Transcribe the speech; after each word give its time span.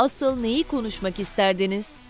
Asıl 0.00 0.36
neyi 0.36 0.64
konuşmak 0.64 1.18
isterdiniz? 1.18 2.08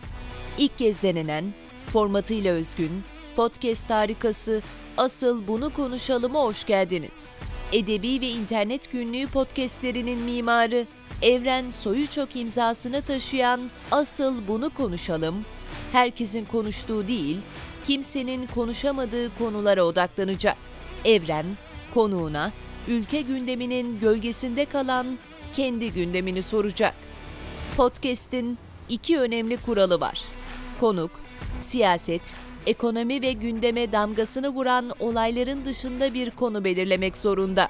İlk 0.59 0.79
kez 0.79 1.03
denenen, 1.03 1.45
formatıyla 1.93 2.53
özgün, 2.53 3.03
podcast 3.37 3.91
harikası 3.91 4.63
Asıl 4.97 5.47
Bunu 5.49 5.71
Konuşalım'a 5.71 6.41
hoş 6.41 6.67
geldiniz. 6.67 7.39
Edebi 7.73 8.21
ve 8.21 8.29
internet 8.29 8.93
günlüğü 8.93 9.27
podcastlerinin 9.27 10.19
mimarı, 10.19 10.87
Evren 11.23 11.71
Soyuçok 11.71 12.37
imzasını 12.37 13.03
taşıyan 13.03 13.61
Asıl 13.91 14.49
Bunu 14.49 14.71
Konuşalım, 14.71 15.45
herkesin 15.93 16.45
konuştuğu 16.45 17.09
değil, 17.09 17.37
kimsenin 17.87 18.47
konuşamadığı 18.47 19.39
konulara 19.39 19.83
odaklanacak. 19.83 20.57
Evren, 21.05 21.47
konuğuna, 21.95 22.53
ülke 22.89 23.21
gündeminin 23.21 24.01
gölgesinde 24.01 24.65
kalan 24.65 25.07
kendi 25.55 25.93
gündemini 25.93 26.43
soracak. 26.43 27.10
Podcast'in 27.77 28.59
iki 28.89 29.19
önemli 29.19 29.57
kuralı 29.57 30.01
var. 30.01 30.23
Konuk, 30.81 31.11
siyaset, 31.61 32.35
ekonomi 32.67 33.23
ve 33.23 33.33
gündeme 33.33 33.93
damgasını 33.93 34.49
vuran 34.49 34.93
olayların 35.01 35.65
dışında 35.65 36.15
bir 36.15 36.31
konu 36.31 36.65
belirlemek 36.65 37.17
zorunda. 37.17 37.69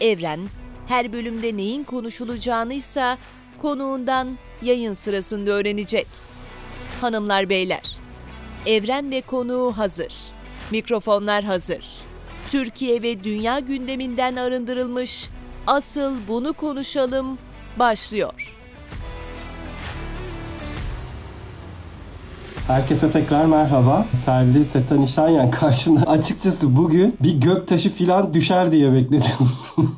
Evren, 0.00 0.40
her 0.88 1.12
bölümde 1.12 1.56
neyin 1.56 1.84
konuşulacağını 1.84 2.74
ise 2.74 3.16
konuğundan 3.62 4.38
yayın 4.62 4.92
sırasında 4.92 5.50
öğrenecek. 5.50 6.06
Hanımlar 7.00 7.48
beyler, 7.48 7.96
Evren 8.66 9.10
ve 9.10 9.20
konuğu 9.20 9.72
hazır. 9.76 10.14
Mikrofonlar 10.70 11.44
hazır. 11.44 11.84
Türkiye 12.50 13.02
ve 13.02 13.24
dünya 13.24 13.58
gündeminden 13.58 14.36
arındırılmış 14.36 15.28
Asıl 15.66 16.14
Bunu 16.28 16.52
Konuşalım 16.52 17.38
başlıyor. 17.78 18.56
Herkese 22.66 23.10
tekrar 23.10 23.44
merhaba. 23.44 24.06
Serli 24.12 24.64
Seta 24.64 24.94
Nişanyan 24.96 25.50
karşımda. 25.50 26.00
Açıkçası 26.06 26.76
bugün 26.76 27.16
bir 27.22 27.40
göktaşı 27.40 27.90
filan 27.90 28.34
düşer 28.34 28.72
diye 28.72 28.92
bekledim. 28.92 29.30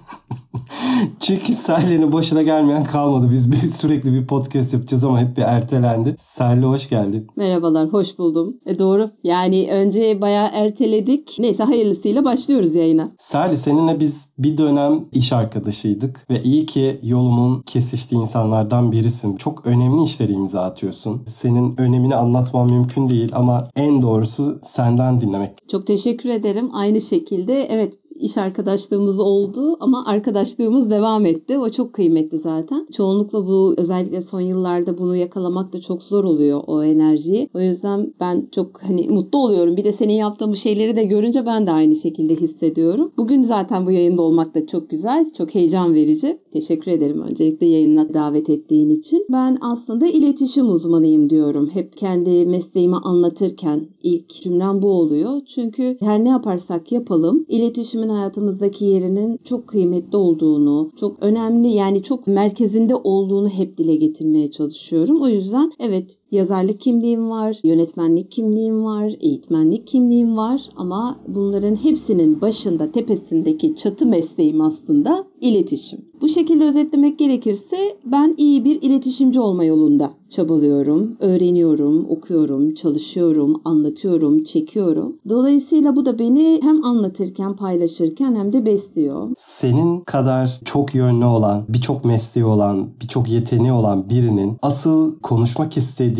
Çünkü 1.21 1.53
Serli'nin 1.53 2.13
başına 2.13 2.43
gelmeyen 2.43 2.85
kalmadı. 2.85 3.29
Biz 3.33 3.53
bir, 3.53 3.57
sürekli 3.57 4.13
bir 4.13 4.27
podcast 4.27 4.75
yapacağız 4.75 5.05
ama 5.05 5.21
hep 5.21 5.37
bir 5.37 5.43
ertelendi. 5.43 6.15
Serli 6.21 6.65
hoş 6.65 6.89
geldin. 6.89 7.27
Merhabalar, 7.37 7.89
hoş 7.89 8.19
buldum. 8.19 8.57
E 8.67 8.79
doğru. 8.79 9.11
Yani 9.25 9.69
önce 9.71 10.21
bayağı 10.21 10.49
erteledik. 10.53 11.37
Neyse 11.39 11.63
hayırlısıyla 11.63 12.25
başlıyoruz 12.25 12.75
yayına. 12.75 13.11
Serli 13.19 13.57
seninle 13.57 14.01
biz 14.01 14.29
bir 14.39 14.59
dönem 14.59 15.05
iş 15.13 15.33
arkadaşıydık 15.33 16.31
ve 16.31 16.43
iyi 16.43 16.67
ki 16.67 17.01
yolumun 17.03 17.63
kesiştiği 17.63 18.21
insanlardan 18.21 18.93
birisin. 18.93 19.37
Çok 19.37 19.67
önemli 19.67 20.03
işleri 20.03 20.33
imza 20.33 20.61
atıyorsun. 20.61 21.23
Senin 21.29 21.75
önemini 21.81 22.17
anlatmam 22.17 22.71
mümkün 22.71 23.09
değil 23.09 23.31
ama 23.35 23.69
en 23.77 24.03
doğrusu 24.03 24.61
senden 24.65 25.21
dinlemek. 25.21 25.51
Çok 25.71 25.87
teşekkür 25.87 26.29
ederim. 26.29 26.71
Aynı 26.75 27.01
şekilde 27.01 27.63
evet 27.63 27.95
iş 28.21 28.39
arkadaşlığımız 28.39 29.21
oldu 29.21 29.77
ama 29.81 30.07
arkadaşlığımız 30.07 30.91
devam 30.91 31.27
etti. 31.27 31.59
O 31.59 31.69
çok 31.69 31.93
kıymetli 31.93 32.39
zaten. 32.39 32.87
Çoğunlukla 32.93 33.47
bu 33.47 33.75
özellikle 33.77 34.21
son 34.21 34.41
yıllarda 34.41 34.99
bunu 34.99 35.17
yakalamak 35.17 35.73
da 35.73 35.81
çok 35.81 36.03
zor 36.03 36.25
oluyor 36.25 36.61
o 36.67 36.85
enerjiyi. 36.85 37.49
O 37.55 37.61
yüzden 37.61 38.15
ben 38.21 38.49
çok 38.53 38.83
hani 38.83 39.09
mutlu 39.09 39.39
oluyorum. 39.39 39.77
Bir 39.77 39.85
de 39.85 39.93
senin 39.93 40.13
yaptığın 40.13 40.53
bu 40.53 40.57
şeyleri 40.57 40.97
de 40.97 41.05
görünce 41.05 41.47
ben 41.47 41.67
de 41.67 41.71
aynı 41.71 41.97
şekilde 41.97 42.35
hissediyorum. 42.37 43.13
Bugün 43.17 43.43
zaten 43.43 43.87
bu 43.87 43.91
yayında 43.91 44.23
olmak 44.23 44.55
da 44.55 44.67
çok 44.67 44.91
güzel. 44.91 45.33
Çok 45.39 45.55
heyecan 45.55 45.95
verici. 45.95 46.39
Teşekkür 46.53 46.91
ederim 46.91 47.23
öncelikle 47.23 47.67
yayına 47.67 48.15
davet 48.15 48.51
ettiğin 48.51 48.91
için. 48.91 49.27
Ben 49.33 49.59
aslında 49.61 50.07
iletişim 50.07 50.71
uzmanıyım 50.71 51.31
diyorum. 51.31 51.71
Hep 51.73 51.97
kendi 51.97 52.47
mesleğimi 52.47 52.97
anlatırken 52.97 53.87
ilk 54.03 54.29
cümlem 54.29 54.83
bu 54.83 54.89
oluyor. 54.89 55.41
Çünkü 55.47 55.97
her 56.01 56.25
ne 56.25 56.29
yaparsak 56.29 56.93
yapalım 56.93 57.45
iletişimin 57.49 58.08
eğitimin 58.09 58.15
hayatımızdaki 58.15 58.85
yerinin 58.85 59.41
çok 59.45 59.69
kıymetli 59.69 60.17
olduğunu, 60.17 60.91
çok 60.97 61.23
önemli 61.23 61.69
yani 61.69 62.03
çok 62.03 62.27
merkezinde 62.27 62.95
olduğunu 62.95 63.49
hep 63.49 63.79
dile 63.79 63.97
getirmeye 63.97 64.51
çalışıyorum. 64.51 65.23
O 65.23 65.29
yüzden 65.29 65.73
evet 65.79 66.19
yazarlık 66.31 66.81
kimliğim 66.81 67.31
var, 67.31 67.57
yönetmenlik 67.65 68.31
kimliğim 68.31 68.85
var, 68.85 69.13
eğitmenlik 69.21 69.87
kimliğim 69.87 70.37
var 70.37 70.63
ama 70.77 71.17
bunların 71.29 71.75
hepsinin 71.75 72.41
başında, 72.41 72.93
tepesindeki 72.93 73.77
çatı 73.77 74.07
mesleğim 74.07 74.61
aslında 74.61 75.25
iletişim. 75.41 76.09
Bu 76.21 76.29
şekilde 76.29 76.65
özetlemek 76.65 77.19
gerekirse 77.19 77.77
ben 78.05 78.35
iyi 78.39 78.65
bir 78.65 78.83
iletişimci 78.83 79.41
olma 79.41 79.65
yolunda 79.65 80.11
çabalıyorum, 80.31 81.17
öğreniyorum, 81.21 82.07
okuyorum, 82.11 82.75
çalışıyorum, 82.75 83.61
anlatıyorum, 83.65 84.45
çekiyorum. 84.45 85.17
Dolayısıyla 85.29 85.97
bu 85.97 86.07
da 86.07 86.19
beni 86.19 86.61
hem 86.63 86.85
anlatırken, 86.85 87.57
paylaşırken 87.57 88.37
hem 88.37 88.53
de 88.53 88.67
besliyor. 88.67 89.29
Senin 89.39 90.01
kadar 90.01 90.61
çok 90.65 90.95
yönlü 90.95 91.25
olan, 91.25 91.65
birçok 91.69 92.05
mesleği 92.05 92.45
olan, 92.45 92.89
birçok 93.03 93.29
yeteneği 93.29 93.73
olan 93.73 94.11
birinin 94.11 94.57
asıl 94.63 95.19
konuşmak 95.19 95.77
istediği 95.77 96.18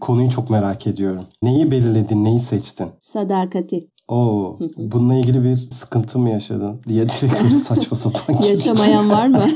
konuyu 0.00 0.30
çok 0.30 0.50
merak 0.50 0.86
ediyorum. 0.86 1.24
Neyi 1.42 1.70
belirledin, 1.70 2.24
neyi 2.24 2.38
seçtin? 2.38 2.88
Sadakati. 3.12 3.88
Oo, 4.08 4.58
bununla 4.76 5.14
ilgili 5.14 5.44
bir 5.44 5.54
sıkıntı 5.54 6.18
mı 6.18 6.30
yaşadın 6.30 6.80
diye 6.88 7.08
direkt 7.08 7.42
böyle 7.42 7.58
saçma 7.58 7.96
sapan 7.96 8.42
Yaşamayan 8.50 9.10
var 9.10 9.26
mı? 9.26 9.42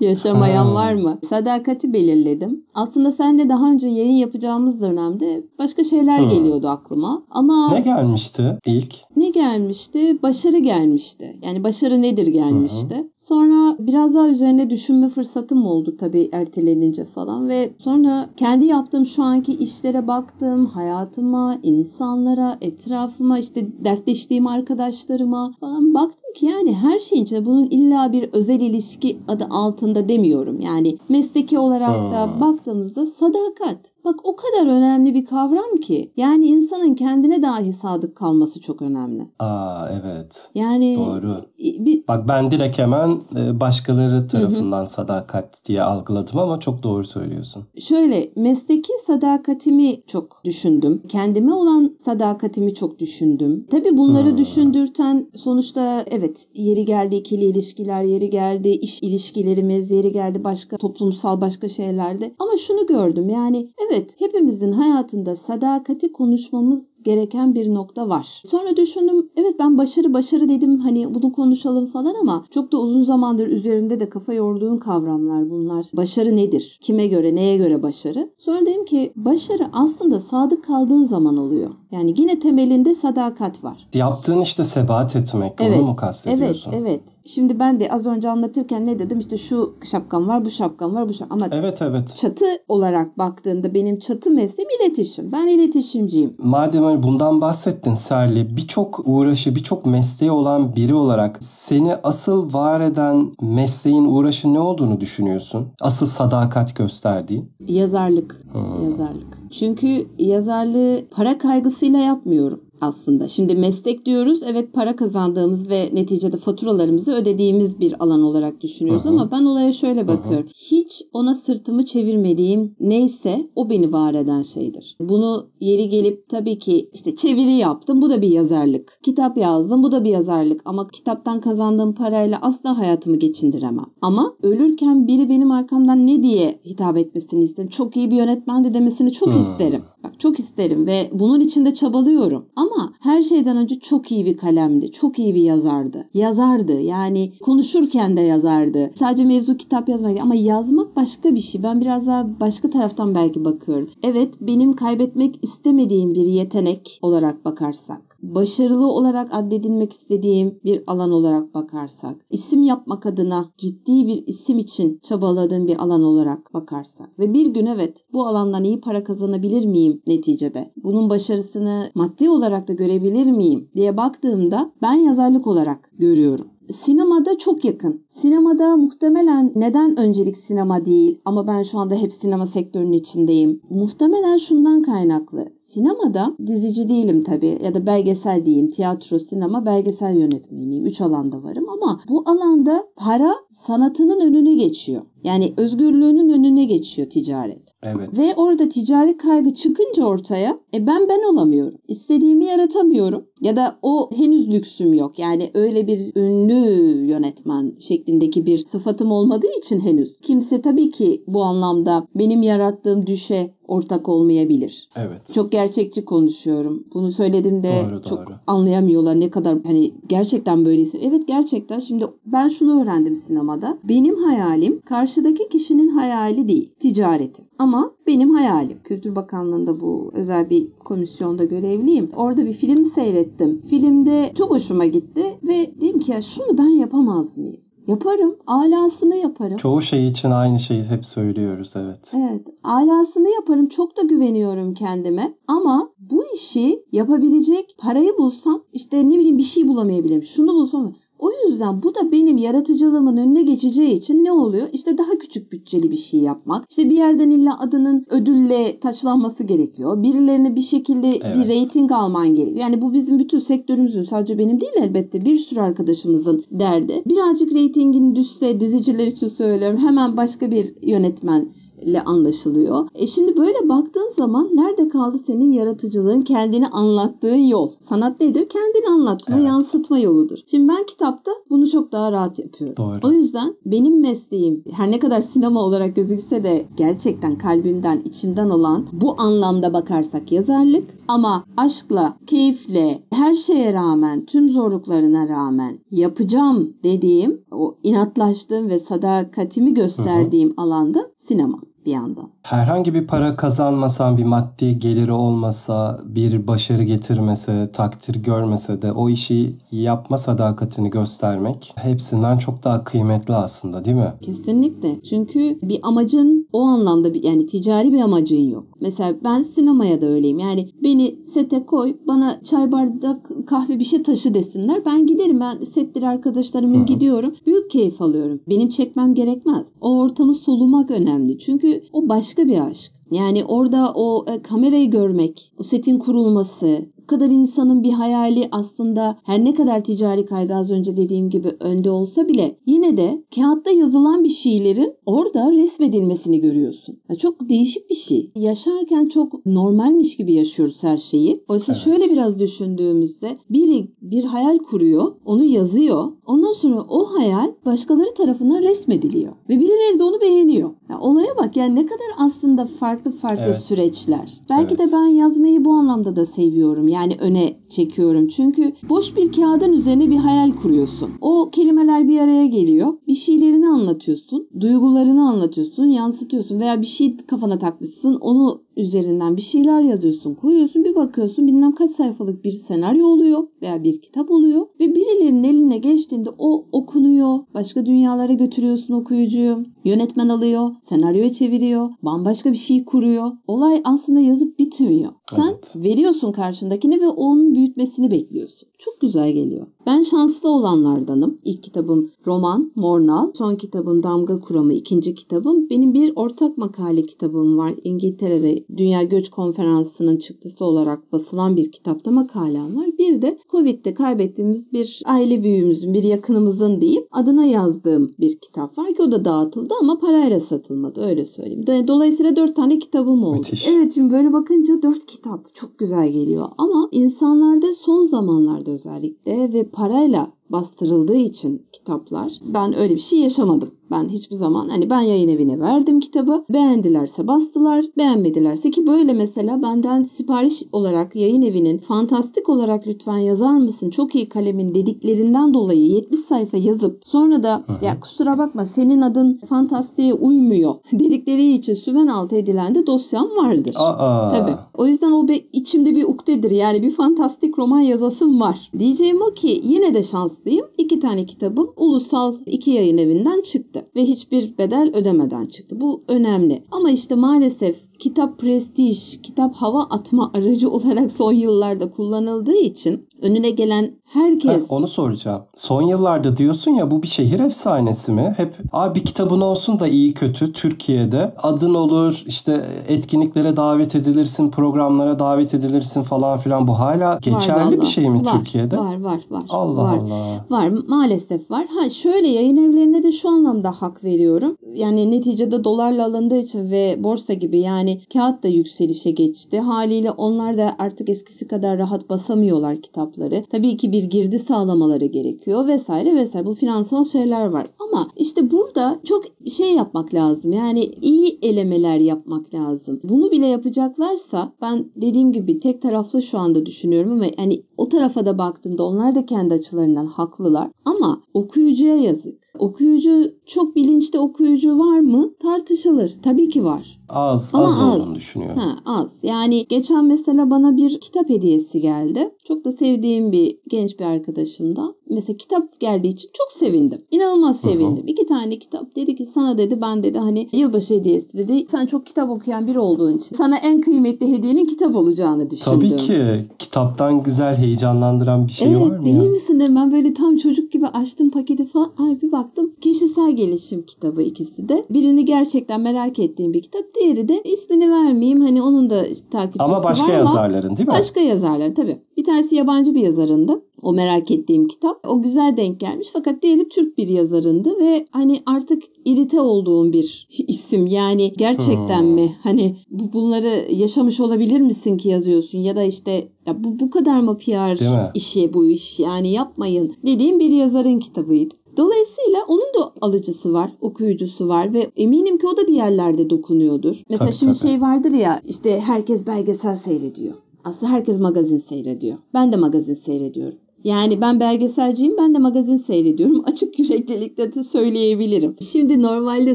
Yaşamayan 0.00 0.74
var 0.74 0.92
mı? 0.92 1.18
Sadakati 1.30 1.92
belirledim. 1.92 2.64
Aslında 2.74 3.12
seninle 3.12 3.48
daha 3.48 3.70
önce 3.70 3.88
yayın 3.88 4.16
yapacağımız 4.16 4.80
dönemde 4.80 5.42
başka 5.58 5.84
şeyler 5.84 6.18
hmm. 6.18 6.28
geliyordu 6.28 6.68
aklıma. 6.68 7.22
Ama 7.30 7.72
ne 7.72 7.80
gelmişti 7.80 8.58
ilk? 8.66 8.94
Ne 9.16 9.30
gelmişti? 9.30 10.22
Başarı 10.22 10.58
gelmişti. 10.58 11.38
Yani 11.42 11.64
başarı 11.64 12.02
nedir 12.02 12.26
gelmişti. 12.26 12.94
Hı 12.94 13.11
Sonra 13.28 13.76
biraz 13.78 14.14
daha 14.14 14.28
üzerine 14.28 14.70
düşünme 14.70 15.08
fırsatım 15.08 15.66
oldu 15.66 15.96
tabii 15.96 16.28
ertelenince 16.32 17.04
falan 17.04 17.48
ve 17.48 17.72
sonra 17.78 18.28
kendi 18.36 18.66
yaptığım 18.66 19.06
şu 19.06 19.22
anki 19.22 19.54
işlere 19.54 20.06
baktım, 20.06 20.66
hayatıma, 20.66 21.58
insanlara, 21.62 22.58
etrafıma, 22.60 23.38
işte 23.38 23.84
dertleştiğim 23.84 24.46
arkadaşlarıma 24.46 25.52
falan 25.60 25.94
baktım 25.94 26.32
ki 26.34 26.46
yani 26.46 26.74
her 26.74 26.98
şeyin 26.98 27.22
içinde 27.22 27.46
bunun 27.46 27.64
illa 27.64 28.12
bir 28.12 28.28
özel 28.32 28.60
ilişki 28.60 29.18
adı 29.28 29.46
altında 29.50 30.08
demiyorum. 30.08 30.60
Yani 30.60 30.98
mesleki 31.08 31.58
olarak 31.58 32.12
da 32.12 32.40
baktığımızda 32.40 33.06
sadakat. 33.06 33.91
Bak 34.04 34.20
o 34.24 34.36
kadar 34.36 34.66
önemli 34.66 35.14
bir 35.14 35.24
kavram 35.24 35.76
ki. 35.82 36.12
Yani 36.16 36.46
insanın 36.46 36.94
kendine 36.94 37.42
dahi 37.42 37.72
sadık 37.72 38.16
kalması 38.16 38.60
çok 38.60 38.82
önemli. 38.82 39.28
Aa 39.38 39.88
evet. 39.90 40.50
Yani 40.54 40.96
doğru. 40.96 41.36
Bir... 41.58 42.08
Bak 42.08 42.28
ben 42.28 42.50
direkt 42.50 42.78
hemen 42.78 43.20
e, 43.36 43.60
başkaları 43.60 44.28
tarafından 44.28 44.78
Hı-hı. 44.78 44.86
sadakat 44.86 45.64
diye 45.64 45.82
algıladım 45.82 46.38
ama 46.38 46.60
çok 46.60 46.82
doğru 46.82 47.04
söylüyorsun. 47.04 47.64
Şöyle 47.78 48.32
mesleki 48.36 48.92
sadakatimi 49.06 50.02
çok 50.06 50.40
düşündüm. 50.44 51.02
Kendime 51.08 51.54
olan 51.54 51.96
sadakatimi 52.04 52.74
çok 52.74 52.98
düşündüm. 52.98 53.66
Tabii 53.70 53.96
bunları 53.96 54.30
hmm. 54.30 54.38
düşündürten 54.38 55.26
sonuçta 55.34 56.04
evet 56.10 56.48
yeri 56.54 56.84
geldi 56.84 57.14
ikili 57.14 57.44
ilişkiler, 57.44 58.02
yeri 58.02 58.30
geldi 58.30 58.68
iş 58.68 59.02
ilişkilerimiz, 59.02 59.90
yeri 59.90 60.12
geldi 60.12 60.44
başka 60.44 60.76
toplumsal 60.76 61.40
başka 61.40 61.68
şeylerde. 61.68 62.34
Ama 62.38 62.52
şunu 62.56 62.86
gördüm 62.86 63.28
yani 63.28 63.68
evet 63.86 63.91
Evet, 63.92 64.20
hepimizin 64.20 64.72
hayatında 64.72 65.36
sadakati 65.36 66.12
konuşmamız 66.12 66.84
gereken 67.04 67.54
bir 67.54 67.74
nokta 67.74 68.08
var. 68.08 68.42
Sonra 68.44 68.76
düşündüm 68.76 69.30
evet 69.36 69.54
ben 69.58 69.78
başarı 69.78 70.14
başarı 70.14 70.48
dedim 70.48 70.78
hani 70.78 71.14
bunu 71.14 71.32
konuşalım 71.32 71.86
falan 71.86 72.14
ama 72.20 72.44
çok 72.50 72.72
da 72.72 72.78
uzun 72.78 73.02
zamandır 73.02 73.46
üzerinde 73.46 74.00
de 74.00 74.08
kafa 74.08 74.32
yorduğum 74.32 74.78
kavramlar 74.78 75.50
bunlar. 75.50 75.86
Başarı 75.96 76.36
nedir? 76.36 76.78
Kime 76.82 77.06
göre, 77.06 77.34
neye 77.34 77.56
göre 77.56 77.82
başarı? 77.82 78.30
Sonra 78.38 78.60
dedim 78.60 78.84
ki 78.84 79.12
başarı 79.16 79.64
aslında 79.72 80.20
sadık 80.20 80.64
kaldığın 80.64 81.04
zaman 81.04 81.36
oluyor. 81.36 81.70
Yani 81.90 82.14
yine 82.16 82.38
temelinde 82.38 82.94
sadakat 82.94 83.64
var. 83.64 83.88
Yaptığın 83.94 84.40
işte 84.40 84.64
sebat 84.64 85.16
etmek 85.16 85.52
evet, 85.60 85.78
onu 85.78 85.86
mu 85.86 85.96
kastediyorsun? 85.96 86.72
Evet, 86.72 86.82
evet. 86.86 87.00
Şimdi 87.24 87.58
ben 87.58 87.80
de 87.80 87.90
az 87.90 88.06
önce 88.06 88.30
anlatırken 88.30 88.86
ne 88.86 88.98
dedim? 88.98 89.18
İşte 89.18 89.36
şu 89.36 89.74
şapkam 89.90 90.28
var, 90.28 90.44
bu 90.44 90.50
şapkam 90.50 90.94
var, 90.94 91.08
bu 91.08 91.12
şapkam. 91.12 91.38
Ama 91.42 91.56
evet, 91.56 91.82
evet. 91.82 92.16
çatı 92.16 92.44
olarak 92.68 93.18
baktığında 93.18 93.74
benim 93.74 93.98
çatı 93.98 94.30
mesleğim 94.30 94.70
iletişim. 94.80 95.32
Ben 95.32 95.46
iletişimciyim. 95.46 96.36
Madem 96.38 96.84
hani 96.92 97.02
bundan 97.02 97.40
bahsettin 97.40 97.94
Serli. 97.94 98.56
Birçok 98.56 99.02
uğraşı, 99.04 99.54
birçok 99.56 99.86
mesleği 99.86 100.32
olan 100.32 100.76
biri 100.76 100.94
olarak 100.94 101.38
seni 101.42 101.96
asıl 102.02 102.52
var 102.52 102.80
eden 102.80 103.32
mesleğin 103.40 104.04
uğraşı 104.04 104.54
ne 104.54 104.60
olduğunu 104.60 105.00
düşünüyorsun? 105.00 105.68
Asıl 105.80 106.06
sadakat 106.06 106.76
gösterdiği? 106.76 107.44
Yazarlık. 107.66 108.40
Hmm. 108.52 108.84
Yazarlık. 108.84 109.38
Çünkü 109.58 110.06
yazarlığı 110.18 111.00
para 111.10 111.38
kaygısıyla 111.38 111.98
yapmıyorum. 111.98 112.60
Aslında. 112.82 113.28
Şimdi 113.28 113.54
meslek 113.54 114.06
diyoruz. 114.06 114.38
Evet 114.46 114.72
para 114.72 114.96
kazandığımız 114.96 115.70
ve 115.70 115.90
neticede 115.92 116.36
faturalarımızı 116.36 117.12
ödediğimiz 117.12 117.80
bir 117.80 118.02
alan 118.04 118.22
olarak 118.22 118.60
düşünüyoruz 118.60 119.04
Hı 119.04 119.08
hı. 119.08 119.12
ama 119.12 119.30
ben 119.30 119.44
olaya 119.44 119.72
şöyle 119.72 120.08
bakıyorum. 120.08 120.46
Hiç 120.70 121.02
ona 121.12 121.34
sırtımı 121.34 121.84
çevirmediğim 121.84 122.76
neyse 122.80 123.46
o 123.56 123.70
beni 123.70 123.92
var 123.92 124.14
eden 124.14 124.42
şeydir. 124.42 124.96
Bunu 125.00 125.46
yeri 125.60 125.88
gelip 125.88 126.28
tabii 126.28 126.58
ki 126.58 126.88
işte 126.92 127.14
çeviri 127.16 127.52
yaptım. 127.52 128.02
Bu 128.02 128.10
da 128.10 128.22
bir 128.22 128.28
yazarlık. 128.28 128.98
Kitap 129.02 129.36
yazdım. 129.38 129.82
Bu 129.82 129.92
da 129.92 130.04
bir 130.04 130.10
yazarlık. 130.10 130.60
Ama 130.64 130.88
kitaptan 130.88 131.40
kazandığım 131.40 131.94
parayla 131.94 132.38
asla 132.42 132.78
hayatımı 132.78 133.16
geçindiremem. 133.16 133.86
Ama 134.00 134.34
ölürken 134.42 135.06
biri 135.06 135.28
benim 135.28 135.50
arkamdan 135.50 136.06
ne 136.06 136.22
diye 136.22 136.60
hitap 136.66 136.96
etmesini 136.96 137.42
isterim. 137.42 137.68
Çok 137.70 137.96
iyi 137.96 138.10
bir 138.10 138.16
yönetmendi 138.16 138.74
demesini 138.74 139.12
çok 139.12 139.34
Hmm. 139.34 139.40
isterim. 139.42 139.82
Bak 140.04 140.20
çok 140.20 140.38
isterim 140.38 140.86
ve 140.86 141.10
bunun 141.12 141.40
için 141.40 141.66
de 141.66 141.74
çabalıyorum. 141.74 142.46
Ama 142.56 142.92
her 143.00 143.22
şeyden 143.22 143.56
önce 143.56 143.80
çok 143.80 144.12
iyi 144.12 144.26
bir 144.26 144.36
kalemdi. 144.36 144.92
Çok 144.92 145.18
iyi 145.18 145.34
bir 145.34 145.42
yazardı. 145.42 146.08
Yazardı. 146.14 146.80
Yani 146.80 147.32
konuşurken 147.40 148.16
de 148.16 148.20
yazardı. 148.20 148.90
Sadece 148.98 149.24
mevzu 149.24 149.56
kitap 149.56 149.88
yazmak 149.88 150.20
ama 150.20 150.34
yazmak 150.34 150.96
başka 150.96 151.34
bir 151.34 151.40
şey. 151.40 151.62
Ben 151.62 151.80
biraz 151.80 152.06
daha 152.06 152.40
başka 152.40 152.70
taraftan 152.70 153.14
belki 153.14 153.44
bakıyorum. 153.44 153.90
Evet 154.02 154.34
benim 154.40 154.72
kaybetmek 154.72 155.38
istemediğim 155.42 156.14
bir 156.14 156.24
yetenek 156.24 156.98
olarak 157.02 157.44
bakarsak 157.44 158.11
başarılı 158.22 158.86
olarak 158.86 159.34
addedilmek 159.34 159.92
istediğim 159.92 160.60
bir 160.64 160.82
alan 160.86 161.10
olarak 161.10 161.54
bakarsak, 161.54 162.16
isim 162.30 162.62
yapmak 162.62 163.06
adına 163.06 163.50
ciddi 163.58 164.06
bir 164.06 164.26
isim 164.26 164.58
için 164.58 164.98
çabaladığım 165.02 165.66
bir 165.66 165.76
alan 165.76 166.02
olarak 166.02 166.54
bakarsak 166.54 167.18
ve 167.18 167.34
bir 167.34 167.46
gün 167.46 167.66
evet 167.66 168.04
bu 168.12 168.26
alandan 168.26 168.64
iyi 168.64 168.80
para 168.80 169.04
kazanabilir 169.04 169.66
miyim 169.66 170.02
neticede? 170.06 170.72
Bunun 170.76 171.10
başarısını 171.10 171.90
maddi 171.94 172.30
olarak 172.30 172.68
da 172.68 172.72
görebilir 172.72 173.30
miyim 173.32 173.68
diye 173.76 173.96
baktığımda 173.96 174.72
ben 174.82 174.94
yazarlık 174.94 175.46
olarak 175.46 175.90
görüyorum. 175.98 176.46
Sinemada 176.72 177.38
çok 177.38 177.64
yakın. 177.64 178.02
Sinemada 178.20 178.76
muhtemelen 178.76 179.52
neden 179.54 179.96
öncelik 179.96 180.36
sinema 180.36 180.84
değil 180.84 181.20
ama 181.24 181.46
ben 181.46 181.62
şu 181.62 181.78
anda 181.78 181.94
hep 181.94 182.12
sinema 182.12 182.46
sektörünün 182.46 182.92
içindeyim. 182.92 183.60
Muhtemelen 183.70 184.36
şundan 184.36 184.82
kaynaklı. 184.82 185.48
Sinemada 185.74 186.36
dizici 186.46 186.88
değilim 186.88 187.24
tabii 187.24 187.58
ya 187.62 187.74
da 187.74 187.86
belgesel 187.86 188.46
diyeyim. 188.46 188.70
Tiyatro, 188.70 189.18
sinema, 189.18 189.66
belgesel 189.66 190.16
yönetmeniyim. 190.16 190.86
Üç 190.86 191.00
alanda 191.00 191.42
varım 191.42 191.68
ama 191.68 192.00
bu 192.08 192.22
alanda 192.26 192.84
para 192.96 193.34
sanatının 193.66 194.20
önüne 194.20 194.54
geçiyor. 194.54 195.02
Yani 195.24 195.52
özgürlüğünün 195.56 196.28
önüne 196.28 196.64
geçiyor 196.64 197.10
ticaret. 197.10 197.72
Evet. 197.82 198.18
Ve 198.18 198.34
orada 198.36 198.68
ticari 198.68 199.16
kaygı 199.16 199.54
çıkınca 199.54 200.04
ortaya 200.04 200.58
e 200.74 200.86
ben 200.86 201.08
ben 201.08 201.32
olamıyorum. 201.32 201.78
İstediğimi 201.88 202.44
yaratamıyorum. 202.44 203.24
Ya 203.40 203.56
da 203.56 203.78
o 203.82 204.10
henüz 204.16 204.48
lüksüm 204.48 204.94
yok. 204.94 205.18
Yani 205.18 205.50
öyle 205.54 205.86
bir 205.86 206.16
ünlü 206.16 207.06
yönetmen 207.06 207.72
şeklindeki 207.78 208.46
bir 208.46 208.58
sıfatım 208.58 209.10
olmadığı 209.10 209.58
için 209.58 209.80
henüz. 209.80 210.16
Kimse 210.22 210.62
tabii 210.62 210.90
ki 210.90 211.24
bu 211.26 211.42
anlamda 211.42 212.06
benim 212.14 212.42
yarattığım 212.42 213.06
düşe 213.06 213.54
ortak 213.68 214.08
olmayabilir. 214.08 214.88
Evet. 214.96 215.34
Çok 215.34 215.52
gerçekçi 215.52 216.04
konuşuyorum. 216.04 216.84
Bunu 216.94 217.12
söylediğimde 217.12 217.86
Doğru, 217.90 218.02
çok 218.02 218.18
doğru. 218.18 218.36
anlayamıyorlar 218.46 219.20
ne 219.20 219.30
kadar 219.30 219.58
hani 219.64 219.94
gerçekten 220.08 220.64
böyleyse. 220.64 220.98
Evet 221.02 221.28
gerçekten 221.28 221.78
şimdi 221.78 222.06
ben 222.26 222.48
şunu 222.48 222.82
öğrendim 222.82 223.16
sinemada. 223.16 223.78
Benim 223.84 224.16
hayalim 224.16 224.80
karşıdaki 225.12 225.48
kişinin 225.48 225.88
hayali 225.88 226.48
değil. 226.48 226.74
Ticareti. 226.80 227.42
Ama 227.58 227.92
benim 228.06 228.30
hayalim. 228.30 228.78
Kültür 228.84 229.16
Bakanlığı'nda 229.16 229.80
bu 229.80 230.10
özel 230.14 230.50
bir 230.50 230.70
komisyonda 230.84 231.44
görevliyim. 231.44 232.10
Orada 232.16 232.46
bir 232.46 232.52
film 232.52 232.84
seyrettim. 232.84 233.62
Filmde 233.70 234.32
çok 234.38 234.50
hoşuma 234.50 234.86
gitti 234.86 235.24
ve 235.42 235.70
dedim 235.80 236.00
ki 236.00 236.12
ya 236.12 236.22
şunu 236.22 236.58
ben 236.58 236.68
yapamaz 236.68 237.38
mıyım? 237.38 237.56
Yaparım. 237.86 238.36
Alasını 238.46 239.16
yaparım. 239.16 239.56
Çoğu 239.56 239.82
şey 239.82 240.06
için 240.06 240.30
aynı 240.30 240.58
şeyi 240.58 240.82
hep 240.82 241.04
söylüyoruz 241.04 241.72
evet. 241.76 242.12
Evet, 242.14 242.46
alasını 242.64 243.28
yaparım. 243.28 243.68
Çok 243.68 243.96
da 243.96 244.02
güveniyorum 244.02 244.74
kendime. 244.74 245.34
Ama 245.48 245.90
bu 245.98 246.24
işi 246.34 246.84
yapabilecek 246.92 247.74
parayı 247.78 248.18
bulsam 248.18 248.62
işte 248.72 249.10
ne 249.10 249.18
bileyim 249.18 249.38
bir 249.38 249.42
şey 249.42 249.68
bulamayabilirim. 249.68 250.22
Şunu 250.22 250.54
bulsam 250.54 250.94
o 251.22 251.30
yüzden 251.48 251.82
bu 251.82 251.94
da 251.94 252.12
benim 252.12 252.36
yaratıcılığımın 252.36 253.16
önüne 253.16 253.42
geçeceği 253.42 253.92
için 253.92 254.24
ne 254.24 254.32
oluyor? 254.32 254.68
İşte 254.72 254.98
daha 254.98 255.18
küçük 255.20 255.52
bütçeli 255.52 255.90
bir 255.90 255.96
şey 255.96 256.20
yapmak. 256.20 256.64
İşte 256.70 256.90
bir 256.90 256.96
yerden 256.96 257.30
illa 257.30 257.58
adının 257.60 258.04
ödülle 258.10 258.80
taçlanması 258.80 259.44
gerekiyor. 259.44 260.02
Birilerine 260.02 260.56
bir 260.56 260.60
şekilde 260.60 261.08
Evet. 261.08 261.36
bir 261.36 261.48
reyting 261.48 261.92
alman 261.92 262.34
gerekiyor. 262.34 262.60
Yani 262.60 262.80
bu 262.80 262.92
bizim 262.92 263.18
bütün 263.18 263.40
sektörümüzün 263.40 264.02
sadece 264.02 264.38
benim 264.38 264.60
değil 264.60 264.72
elbette 264.76 265.24
bir 265.24 265.36
sürü 265.36 265.60
arkadaşımızın 265.60 266.44
derdi. 266.50 267.02
Birazcık 267.06 267.54
reytingin 267.54 268.14
düşse 268.14 268.60
diziciler 268.60 269.06
için 269.06 269.28
söylüyorum 269.28 269.78
hemen 269.78 270.16
başka 270.16 270.50
bir 270.50 270.74
yönetmen 270.82 271.48
ile 271.82 272.02
anlaşılıyor. 272.02 272.88
E 272.94 273.06
şimdi 273.06 273.36
böyle 273.36 273.68
baktığın 273.68 274.12
zaman 274.18 274.48
nerede 274.54 274.88
kaldı 274.88 275.18
senin 275.26 275.52
yaratıcılığın, 275.52 276.20
kendini 276.20 276.68
anlattığın 276.68 277.34
yol? 277.34 277.70
Sanat 277.88 278.20
nedir? 278.20 278.48
Kendini 278.48 278.88
anlatma, 278.88 279.36
Evet. 279.36 279.48
yansıtma 279.48 279.98
yoludur. 279.98 280.38
Şimdi 280.46 280.68
ben 280.68 280.86
kitapta 280.86 281.30
bunu 281.50 281.70
çok 281.70 281.92
daha 281.92 282.12
rahat 282.12 282.38
yapıyorum. 282.38 282.76
Doğru. 282.76 283.08
O 283.08 283.12
yüzden 283.12 283.54
benim 283.66 284.00
mesleğim 284.00 284.64
her 284.70 284.90
ne 284.90 284.98
kadar 284.98 285.20
sinema 285.20 285.60
olarak 285.60 285.96
gözükse 285.96 286.44
de 286.44 286.66
gerçekten 286.76 287.38
kalbimden, 287.38 288.02
içimden 288.04 288.50
olan 288.50 288.86
bu 288.92 289.14
anlamda 289.20 289.72
bakarsak 289.72 290.32
yazarlık 290.32 290.84
ama 291.08 291.44
aşkla, 291.56 292.16
keyifle, 292.26 293.02
her 293.10 293.34
şeye 293.34 293.72
rağmen, 293.72 294.24
tüm 294.24 294.48
zorluklarına 294.48 295.28
rağmen 295.28 295.78
yapacağım 295.90 296.74
dediğim, 296.84 297.40
o 297.50 297.74
inatlaştığım 297.82 298.68
ve 298.68 298.78
sadakatimi 298.78 299.74
gösterdiğim 299.74 300.54
alanda 300.56 301.10
sinema 301.28 301.58
bir 301.86 301.92
yandan. 301.92 302.32
Herhangi 302.42 302.94
bir 302.94 303.06
para 303.06 303.36
kazanmasan, 303.36 304.16
bir 304.16 304.24
maddi 304.24 304.78
geliri 304.78 305.12
olmasa, 305.12 306.00
bir 306.04 306.46
başarı 306.46 306.82
getirmese, 306.82 307.70
takdir 307.72 308.14
görmese 308.14 308.82
de 308.82 308.92
o 308.92 309.08
işi 309.08 309.56
yapma 309.72 310.18
sadakatini 310.18 310.90
göstermek 310.90 311.72
hepsinden 311.76 312.38
çok 312.38 312.64
daha 312.64 312.84
kıymetli 312.84 313.34
aslında 313.34 313.84
değil 313.84 313.96
mi? 313.96 314.12
Kesinlikle. 314.22 315.02
Çünkü 315.02 315.58
bir 315.62 315.80
amacın 315.82 316.48
o 316.52 316.62
anlamda 316.62 317.14
bir 317.14 317.22
yani 317.22 317.46
ticari 317.46 317.92
bir 317.92 318.00
amacın 318.00 318.48
yok. 318.48 318.64
Mesela 318.80 319.14
ben 319.24 319.42
sinemaya 319.42 320.00
da 320.00 320.06
öyleyim. 320.06 320.38
Yani 320.38 320.68
beni 320.82 321.16
sete 321.34 321.66
koy, 321.66 321.96
bana 322.06 322.40
çay 322.44 322.72
bardak 322.72 323.30
kahve 323.46 323.78
bir 323.78 323.84
şey 323.84 324.02
taşı 324.02 324.34
desinler. 324.34 324.80
Ben 324.86 325.06
giderim. 325.06 325.40
Ben 325.40 325.58
setleri 325.74 326.08
arkadaşlarımın 326.08 326.86
gidiyorum. 326.86 327.34
Büyük 327.46 327.70
keyif 327.70 328.02
alıyorum. 328.02 328.40
Benim 328.48 328.68
çekmem 328.68 329.14
gerekmez. 329.14 329.66
O 329.80 329.98
ortamı 329.98 330.34
solumak 330.34 330.90
önemli. 330.90 331.38
Çünkü 331.38 331.82
o 331.92 332.08
başka 332.08 332.31
bir 332.38 332.70
aşk. 332.70 332.92
Yani 333.10 333.44
orada 333.44 333.92
o 333.94 334.26
e, 334.32 334.42
kamerayı 334.42 334.90
görmek, 334.90 335.52
o 335.58 335.62
setin 335.62 335.98
kurulması, 335.98 336.88
bu 337.02 337.06
kadar 337.06 337.26
insanın 337.26 337.82
bir 337.82 337.92
hayali 337.92 338.48
aslında 338.52 339.18
her 339.24 339.44
ne 339.44 339.54
kadar 339.54 339.84
ticari 339.84 340.24
kaygı 340.26 340.54
az 340.54 340.70
önce 340.70 340.96
dediğim 340.96 341.30
gibi 341.30 341.48
önde 341.60 341.90
olsa 341.90 342.28
bile 342.28 342.56
yine 342.66 342.96
de 342.96 343.22
kağıtta 343.34 343.70
yazılan 343.70 344.24
bir 344.24 344.28
şeylerin 344.28 344.94
orada 345.06 345.52
resmedilmesini 345.52 346.40
görüyorsun. 346.40 346.96
Ya 347.08 347.16
çok 347.16 347.48
değişik 347.48 347.90
bir 347.90 347.94
şey. 347.94 348.30
Yaşarken 348.34 349.08
çok 349.08 349.46
normalmiş 349.46 350.16
gibi 350.16 350.32
yaşıyoruz 350.32 350.76
her 350.80 350.98
şeyi. 350.98 351.44
Oysa 351.48 351.72
Evet. 351.72 351.82
şöyle 351.82 352.12
biraz 352.12 352.38
düşündüğümüzde 352.38 353.38
biri 353.50 353.88
bir 354.02 354.24
hayal 354.24 354.58
kuruyor, 354.58 355.12
onu 355.24 355.44
yazıyor. 355.44 356.12
Ondan 356.26 356.52
sonra 356.52 356.80
o 356.88 357.04
hayal 357.04 357.52
başkaları 357.66 358.14
tarafından 358.14 358.62
resmediliyor. 358.62 359.32
Ve 359.48 359.60
birileri 359.60 359.98
de 359.98 360.04
onu 360.04 360.20
beğeniyor. 360.20 360.70
Ya 360.90 361.00
olaya 361.00 361.36
bak 361.36 361.56
yani 361.56 361.74
ne 361.74 361.86
kadar 361.86 362.06
aslında 362.18 362.66
farklı 362.66 363.10
farklı 363.10 363.42
Evet. 363.44 363.60
süreçler. 363.60 364.32
Belki 364.50 364.74
Evet. 364.74 364.88
de 364.88 364.92
ben 364.92 365.06
yazmayı 365.06 365.64
bu 365.64 365.72
anlamda 365.72 366.16
da 366.16 366.26
seviyorum. 366.26 366.88
Yani 366.92 367.16
öne 367.20 367.56
çekiyorum. 367.68 368.28
Çünkü 368.28 368.72
boş 368.88 369.16
bir 369.16 369.32
kağıdın 369.32 369.72
üzerine 369.72 370.10
bir 370.10 370.16
hayal 370.16 370.52
kuruyorsun. 370.52 371.10
O 371.20 371.50
kelimeler 371.50 372.08
bir 372.08 372.18
araya 372.18 372.46
geliyor. 372.46 372.94
Bir 373.06 373.14
şeylerini 373.14 373.68
anlatıyorsun. 373.68 374.48
Duygularını 374.60 375.28
anlatıyorsun, 375.28 375.86
yansıtıyorsun 375.86 376.60
veya 376.60 376.82
bir 376.82 376.86
şey 376.86 377.16
kafana 377.16 377.58
takmışsın. 377.58 378.14
Onu 378.14 378.62
üzerinden 378.76 379.36
bir 379.36 379.42
şeyler 379.42 379.80
yazıyorsun, 379.82 380.34
koyuyorsun. 380.34 380.84
Bir 380.84 380.94
bakıyorsun 380.94 381.46
bilmem 381.46 381.74
kaç 381.74 381.90
sayfalık 381.90 382.44
bir 382.44 382.50
senaryo 382.50 383.06
oluyor 383.06 383.42
veya 383.62 383.84
bir 383.84 384.02
kitap 384.02 384.30
oluyor 384.30 384.66
ve 384.80 384.94
birilerinin 384.94 385.44
eline 385.44 385.78
geçtiğinde 385.78 386.30
o 386.38 386.66
okunuyor. 386.72 387.38
Başka 387.54 387.86
dünyalara 387.86 388.32
götürüyorsun 388.32 388.94
okuyucuyu. 388.94 389.64
Yönetmen 389.84 390.28
alıyor, 390.28 390.70
senaryoya 390.88 391.32
çeviriyor, 391.32 391.90
bambaşka 392.02 392.52
bir 392.52 392.56
şey 392.56 392.84
kuruyor. 392.84 393.30
Olay 393.46 393.80
aslında 393.84 394.20
yazıp 394.20 394.58
bitmiyor. 394.58 395.12
Sen 395.30 395.42
Evet. 395.48 395.72
veriyorsun 395.76 396.32
karşındakine 396.32 397.00
ve 397.00 397.08
onun 397.08 397.54
büyütmesini 397.54 398.10
bekliyorsun. 398.10 398.68
Çok 398.78 399.00
güzel 399.00 399.32
geliyor. 399.32 399.66
Ben 399.86 400.02
şanslı 400.02 400.48
olanlardanım. 400.48 401.38
İlk 401.44 401.62
kitabım 401.62 402.10
roman, 402.26 402.72
Mornal. 402.76 403.32
Son 403.34 403.56
kitabım 403.56 404.02
Damga 404.02 404.40
Kuramı, 404.40 404.72
ikinci 404.74 405.14
kitabım. 405.14 405.70
Benim 405.70 405.94
bir 405.94 406.12
ortak 406.16 406.58
makale 406.58 407.02
kitabım 407.02 407.58
var. 407.58 407.74
İngiltere'de 407.84 408.64
Dünya 408.76 409.02
Göç 409.02 409.30
Konferansı'nın 409.30 410.16
çıktısı 410.16 410.64
olarak 410.64 411.12
basılan 411.12 411.56
bir 411.56 411.72
kitapta 411.72 412.10
makalem 412.10 412.76
var. 412.76 412.86
Bir 413.02 413.22
de 413.22 413.38
Covid'de 413.50 413.94
kaybettiğimiz 413.94 414.72
bir 414.72 415.02
aile 415.04 415.42
büyüğümüzün, 415.42 415.94
bir 415.94 416.02
yakınımızın 416.02 416.80
diyeyim 416.80 417.04
adına 417.10 417.44
yazdığım 417.44 418.14
bir 418.20 418.38
kitap 418.38 418.78
var 418.78 418.94
ki 418.94 419.02
o 419.02 419.12
da 419.12 419.24
dağıtıldı 419.24 419.74
ama 419.80 419.98
parayla 419.98 420.40
satılmadı 420.40 421.04
öyle 421.04 421.24
söyleyeyim. 421.24 421.88
Dolayısıyla 421.88 422.36
dört 422.36 422.56
tane 422.56 422.78
kitabım 422.78 423.24
oldu. 423.24 423.38
Müthiş. 423.38 423.68
Evet 423.68 423.94
şimdi 423.94 424.12
böyle 424.12 424.32
bakınca 424.32 424.82
dört 424.82 425.06
kitap 425.06 425.54
çok 425.54 425.78
güzel 425.78 426.12
geliyor 426.12 426.48
ama 426.58 426.88
insanlarda 426.92 427.72
son 427.72 428.06
zamanlarda 428.06 428.70
özellikle 428.70 429.52
ve 429.52 429.64
parayla 429.64 430.32
bastırıldığı 430.52 431.16
için 431.16 431.66
kitaplar 431.72 432.32
ben 432.44 432.78
öyle 432.78 432.94
bir 432.94 433.00
şey 433.00 433.18
yaşamadım. 433.18 433.70
Ben 433.92 434.08
hiçbir 434.08 434.36
zaman 434.36 434.68
hani 434.68 434.90
ben 434.90 435.00
yayın 435.00 435.28
evine 435.28 435.60
verdim 435.60 436.00
kitabı. 436.00 436.44
Beğendilerse 436.50 437.26
bastılar, 437.26 437.84
beğenmedilerse 437.98 438.70
ki 438.70 438.86
böyle 438.86 439.12
mesela 439.12 439.62
benden 439.62 440.02
sipariş 440.02 440.62
olarak 440.72 441.16
yayın 441.16 441.42
evinin 441.42 441.78
fantastik 441.78 442.48
olarak 442.48 442.86
lütfen 442.86 443.18
yazar 443.18 443.56
mısın? 443.56 443.90
Çok 443.90 444.14
iyi 444.14 444.28
kalemin 444.28 444.74
dediklerinden 444.74 445.54
dolayı 445.54 445.86
70 445.86 446.20
sayfa 446.20 446.56
yazıp 446.56 447.00
sonra 447.04 447.42
da 447.42 447.62
hı. 447.66 447.84
ya 447.84 448.00
kusura 448.00 448.38
bakma 448.38 448.64
senin 448.64 449.00
adın 449.00 449.40
fantastiğe 449.48 450.14
uymuyor 450.14 450.74
dedikleri 450.92 451.52
için 451.52 451.74
süven 451.74 452.06
altı 452.06 452.36
edilen 452.36 452.74
de 452.74 452.86
dosyam 452.86 453.26
vardır. 453.36 453.74
Aa. 453.78 454.30
Tabii. 454.30 454.56
O 454.74 454.86
yüzden 454.86 455.12
o 455.12 455.28
bir 455.28 455.46
içimde 455.52 455.94
bir 455.94 456.04
ukdedir. 456.04 456.50
Yani 456.50 456.82
bir 456.82 456.90
fantastik 456.90 457.58
roman 457.58 457.80
yazasım 457.80 458.40
var. 458.40 458.70
Diyeceğim 458.78 459.22
o 459.22 459.34
ki 459.34 459.60
yine 459.64 459.94
de 459.94 460.02
şanslıyım. 460.42 460.66
İki 460.78 461.00
tane 461.00 461.26
kitabım 461.26 461.72
ulusal 461.76 462.36
iki 462.46 462.70
yayın 462.70 462.98
evinden 462.98 463.40
çıktı. 463.42 463.86
Ve 463.96 464.02
hiçbir 464.02 464.58
bedel 464.58 464.90
ödemeden 464.94 465.46
çıktı. 465.46 465.80
Bu 465.80 466.02
önemli. 466.08 466.62
Ama 466.70 466.90
işte 466.90 467.14
maalesef 467.14 467.76
kitap 468.02 468.38
prestij, 468.38 469.20
kitap 469.22 469.54
hava 469.54 469.82
atma 469.82 470.30
aracı 470.34 470.70
olarak 470.70 471.12
son 471.12 471.32
yıllarda 471.32 471.90
kullanıldığı 471.90 472.56
için 472.56 473.08
önüne 473.22 473.50
gelen 473.50 473.90
herkes 474.04 474.50
Ha, 474.50 474.60
onu 474.68 474.88
soracağım. 474.88 475.42
Son 475.56 475.82
yıllarda 475.82 476.36
diyorsun 476.36 476.70
ya 476.70 476.90
bu 476.90 477.02
bir 477.02 477.08
şehir 477.08 477.40
efsanesi 477.40 478.12
mi? 478.12 478.34
Hep 478.36 478.54
Aa, 478.72 478.94
bir 478.94 479.00
kitabın 479.00 479.40
olsun 479.40 479.80
da 479.80 479.88
iyi 479.88 480.14
kötü 480.14 480.52
Türkiye'de 480.52 481.34
adın 481.42 481.74
olur 481.74 482.22
işte 482.26 482.64
etkinliklere 482.88 483.56
davet 483.56 483.94
edilirsin 483.94 484.50
programlara 484.50 485.18
davet 485.18 485.54
edilirsin 485.54 486.02
falan 486.02 486.38
filan 486.38 486.66
bu 486.66 486.78
hala 486.78 487.18
geçerli 487.22 487.72
bir 487.72 487.76
vallahi. 487.76 487.90
şey 487.90 488.10
mi 488.10 488.24
Var, 488.24 488.38
Türkiye'de? 488.38 488.78
Var 488.78 489.00
var 489.00 489.20
var. 489.30 489.42
Allah 489.48 489.82
var. 489.82 489.98
Allah. 489.98 490.44
Var 490.50 490.70
maalesef 490.88 491.50
var. 491.50 491.66
Ha 491.78 491.90
şöyle 491.90 492.28
yayın 492.28 492.56
evlerine 492.56 493.02
de 493.02 493.12
şu 493.12 493.28
anlamda 493.28 493.72
hak 493.72 494.04
veriyorum. 494.04 494.56
Yani 494.74 495.10
neticede 495.10 495.64
dolarla 495.64 496.06
alındığı 496.06 496.38
için 496.38 496.70
ve 496.70 496.96
borsa 496.98 497.34
gibi 497.34 497.60
yani 497.60 497.91
kağıt 498.12 498.42
da 498.42 498.48
yükselişe 498.48 499.10
geçti. 499.10 499.60
Haliyle 499.60 500.10
onlar 500.10 500.58
da 500.58 500.76
artık 500.78 501.08
eskisi 501.08 501.48
kadar 501.48 501.78
rahat 501.78 502.10
basamıyorlar 502.10 502.76
kitapları. 502.76 503.44
Tabii 503.50 503.76
ki 503.76 503.92
bir 503.92 504.04
girdi 504.04 504.38
sağlamaları 504.38 505.06
gerekiyor 505.06 505.66
vesaire 505.66 506.14
vesaire. 506.14 506.46
Bu 506.46 506.54
finansal 506.54 507.04
şeyler 507.04 507.46
var. 507.46 507.66
Ama 507.80 508.08
işte 508.16 508.50
burada 508.50 509.00
çok 509.04 509.24
şey 509.50 509.74
yapmak 509.74 510.14
lazım. 510.14 510.52
Yani 510.52 510.84
iyi 511.02 511.38
elemeler 511.42 511.98
yapmak 511.98 512.54
lazım. 512.54 513.00
Bunu 513.04 513.30
bile 513.30 513.46
yapacaklarsa 513.46 514.52
ben 514.62 514.84
dediğim 514.96 515.32
gibi 515.32 515.60
tek 515.60 515.82
taraflı 515.82 516.22
şu 516.22 516.38
anda 516.38 516.66
düşünüyorum 516.66 517.12
ama 517.12 517.26
hani 517.36 517.62
o 517.76 517.88
tarafa 517.88 518.26
da 518.26 518.38
baktığımda 518.38 518.84
onlar 518.84 519.14
da 519.14 519.26
kendi 519.26 519.54
açılarından 519.54 520.06
haklılar. 520.06 520.70
Ama 520.84 521.22
okuyucuya 521.34 521.96
yazık. 521.96 522.41
Okuyucu 522.58 523.34
çok 523.46 523.76
bilinçli 523.76 524.18
okuyucu 524.18 524.78
var 524.78 524.98
mı? 525.00 525.30
Tartışılır. 525.42 526.12
Tabii 526.22 526.48
ki 526.48 526.64
var. 526.64 526.98
Az 527.08 527.50
Ama 527.54 527.64
az 527.64 527.76
az. 527.78 528.00
olduğunu 528.00 528.14
düşünüyorum. 528.14 528.56
Ha, 528.58 528.76
az. 528.84 529.12
Yani 529.22 529.66
geçen 529.68 530.04
mesela 530.04 530.50
bana 530.50 530.76
bir 530.76 531.00
kitap 531.00 531.28
hediyesi 531.28 531.80
geldi. 531.80 532.34
Çok 532.44 532.64
da 532.64 532.72
sevdiğim 532.72 533.32
bir 533.32 533.58
genç 533.68 533.98
bir 533.98 534.04
arkadaşımdan. 534.04 534.94
Mesela 535.14 535.36
kitap 535.36 535.80
geldiği 535.80 536.08
için 536.08 536.30
çok 536.34 536.52
sevindim. 536.52 536.98
İnanılmaz 537.10 537.62
Hı 537.62 537.66
hı. 537.66 537.72
sevindim. 537.72 538.04
İki 538.06 538.26
tane 538.26 538.58
kitap. 538.58 538.96
Dedi 538.96 539.16
ki 539.16 539.26
sana 539.26 539.58
dedi 539.58 539.80
ben 539.80 540.02
dedi 540.02 540.18
hani 540.18 540.48
yılbaşı 540.52 540.94
hediyesi 540.94 541.32
dedi. 541.38 541.66
Sen 541.70 541.86
çok 541.86 542.06
kitap 542.06 542.30
okuyan 542.30 542.66
biri 542.66 542.78
olduğun 542.78 543.18
için 543.18 543.36
sana 543.36 543.56
en 543.56 543.80
kıymetli 543.80 544.32
hediyenin 544.32 544.66
kitap 544.66 544.96
olacağını 544.96 545.50
düşündüm. 545.50 545.80
Tabii 545.80 545.96
ki 545.96 546.44
kitaptan 546.58 547.22
güzel 547.22 547.56
heyecanlandıran 547.56 548.46
bir 548.46 548.52
şey 548.52 548.72
evet, 548.72 548.82
var 548.82 548.98
mı 548.98 549.04
değil 549.04 549.16
ya? 549.16 549.22
misin? 549.22 549.60
Ben 549.60 549.92
böyle 549.92 550.14
tam 550.14 550.36
çocuk 550.36 550.72
gibi 550.72 550.86
açtım 550.86 551.30
paketi 551.30 551.66
falan. 551.66 551.92
Ay 551.98 552.22
bir 552.22 552.32
baktım 552.32 552.72
kişisel 552.80 553.30
gelişim 553.30 553.82
kitabı 553.82 554.22
ikisi 554.22 554.68
de. 554.68 554.84
Birini 554.90 555.24
gerçekten 555.24 555.80
merak 555.80 556.18
ettiğim 556.18 556.52
bir 556.52 556.62
kitap. 556.62 556.82
Diğeri 556.94 557.28
de 557.28 557.42
ismini 557.42 557.90
vermeyeyim. 557.90 558.40
Hani 558.40 558.62
onun 558.62 558.90
da 558.90 559.04
takipçisi 559.30 559.64
Ama 559.64 559.84
başka 559.84 560.08
var 560.08 560.18
yazarların 560.18 560.76
değil 560.76 560.88
mi? 560.88 560.94
Başka 560.94 561.20
yazarlar 561.20 561.74
tabii. 561.74 561.98
Bir 562.16 562.24
tanesi 562.24 562.56
yabancı 562.56 562.94
bir 562.94 563.00
yazarındı. 563.00 563.62
O 563.82 563.92
merak 563.92 564.30
ettiğim 564.30 564.68
kitap. 564.68 565.01
O 565.08 565.22
güzel 565.22 565.56
denk 565.56 565.80
gelmiş 565.80 566.08
fakat 566.12 566.42
diğeri 566.42 566.68
Türk 566.68 566.98
bir 566.98 567.08
yazarındı 567.08 567.80
ve 567.80 568.06
hani 568.10 568.42
artık 568.46 568.82
irite 569.04 569.40
olduğum 569.40 569.92
bir 569.92 570.28
isim. 570.48 570.86
Yani 570.86 571.32
gerçekten 571.36 572.00
Hmm. 572.02 572.14
mi? 572.14 572.36
Hani 572.42 572.76
bu 572.90 573.12
bunları 573.12 573.66
yaşamış 573.74 574.20
olabilir 574.20 574.60
misin 574.60 574.96
ki 574.96 575.08
yazıyorsun 575.08 575.58
ya 575.58 575.76
da 575.76 575.82
işte 575.82 576.28
ya 576.46 576.64
bu 576.64 576.80
bu 576.80 576.90
kadar 576.90 577.20
mı 577.20 577.38
PR 577.38 578.14
işi 578.14 578.54
bu 578.54 578.66
iş 578.68 578.98
yani 579.00 579.32
yapmayın 579.32 579.94
dediğim 580.06 580.38
bir 580.38 580.50
yazarın 580.50 580.98
kitabıydı. 580.98 581.54
Dolayısıyla 581.76 582.38
onun 582.48 582.74
da 582.78 582.92
alıcısı 583.00 583.52
var, 583.52 583.70
okuyucusu 583.80 584.48
var 584.48 584.74
ve 584.74 584.90
eminim 584.96 585.38
ki 585.38 585.46
o 585.46 585.56
da 585.56 585.66
bir 585.68 585.74
yerlerde 585.74 586.30
dokunuyordur. 586.30 587.02
Mesela 587.08 587.26
Tabii, 587.30 587.38
şimdi 587.38 587.58
tabii. 587.58 587.70
şey 587.70 587.80
vardır 587.80 588.10
ya 588.12 588.40
işte 588.44 588.80
herkes 588.80 589.26
belgesel 589.26 589.76
seyrediyor. 589.76 590.34
Aslında 590.64 590.92
herkes 590.92 591.20
magazin 591.20 591.58
seyrediyor. 591.68 592.16
Ben 592.34 592.52
de 592.52 592.56
magazin 592.56 592.94
seyrediyorum. 592.94 593.58
Yani 593.84 594.20
ben 594.20 594.40
belgeselciyim, 594.40 595.16
ben 595.18 595.34
de 595.34 595.38
magazin 595.38 595.76
seyrediyorum. 595.76 596.42
Açık 596.46 596.78
yüreklilikle 596.78 597.54
de 597.54 597.62
söyleyebilirim. 597.62 598.56
Şimdi 598.60 599.02
normalde 599.02 599.54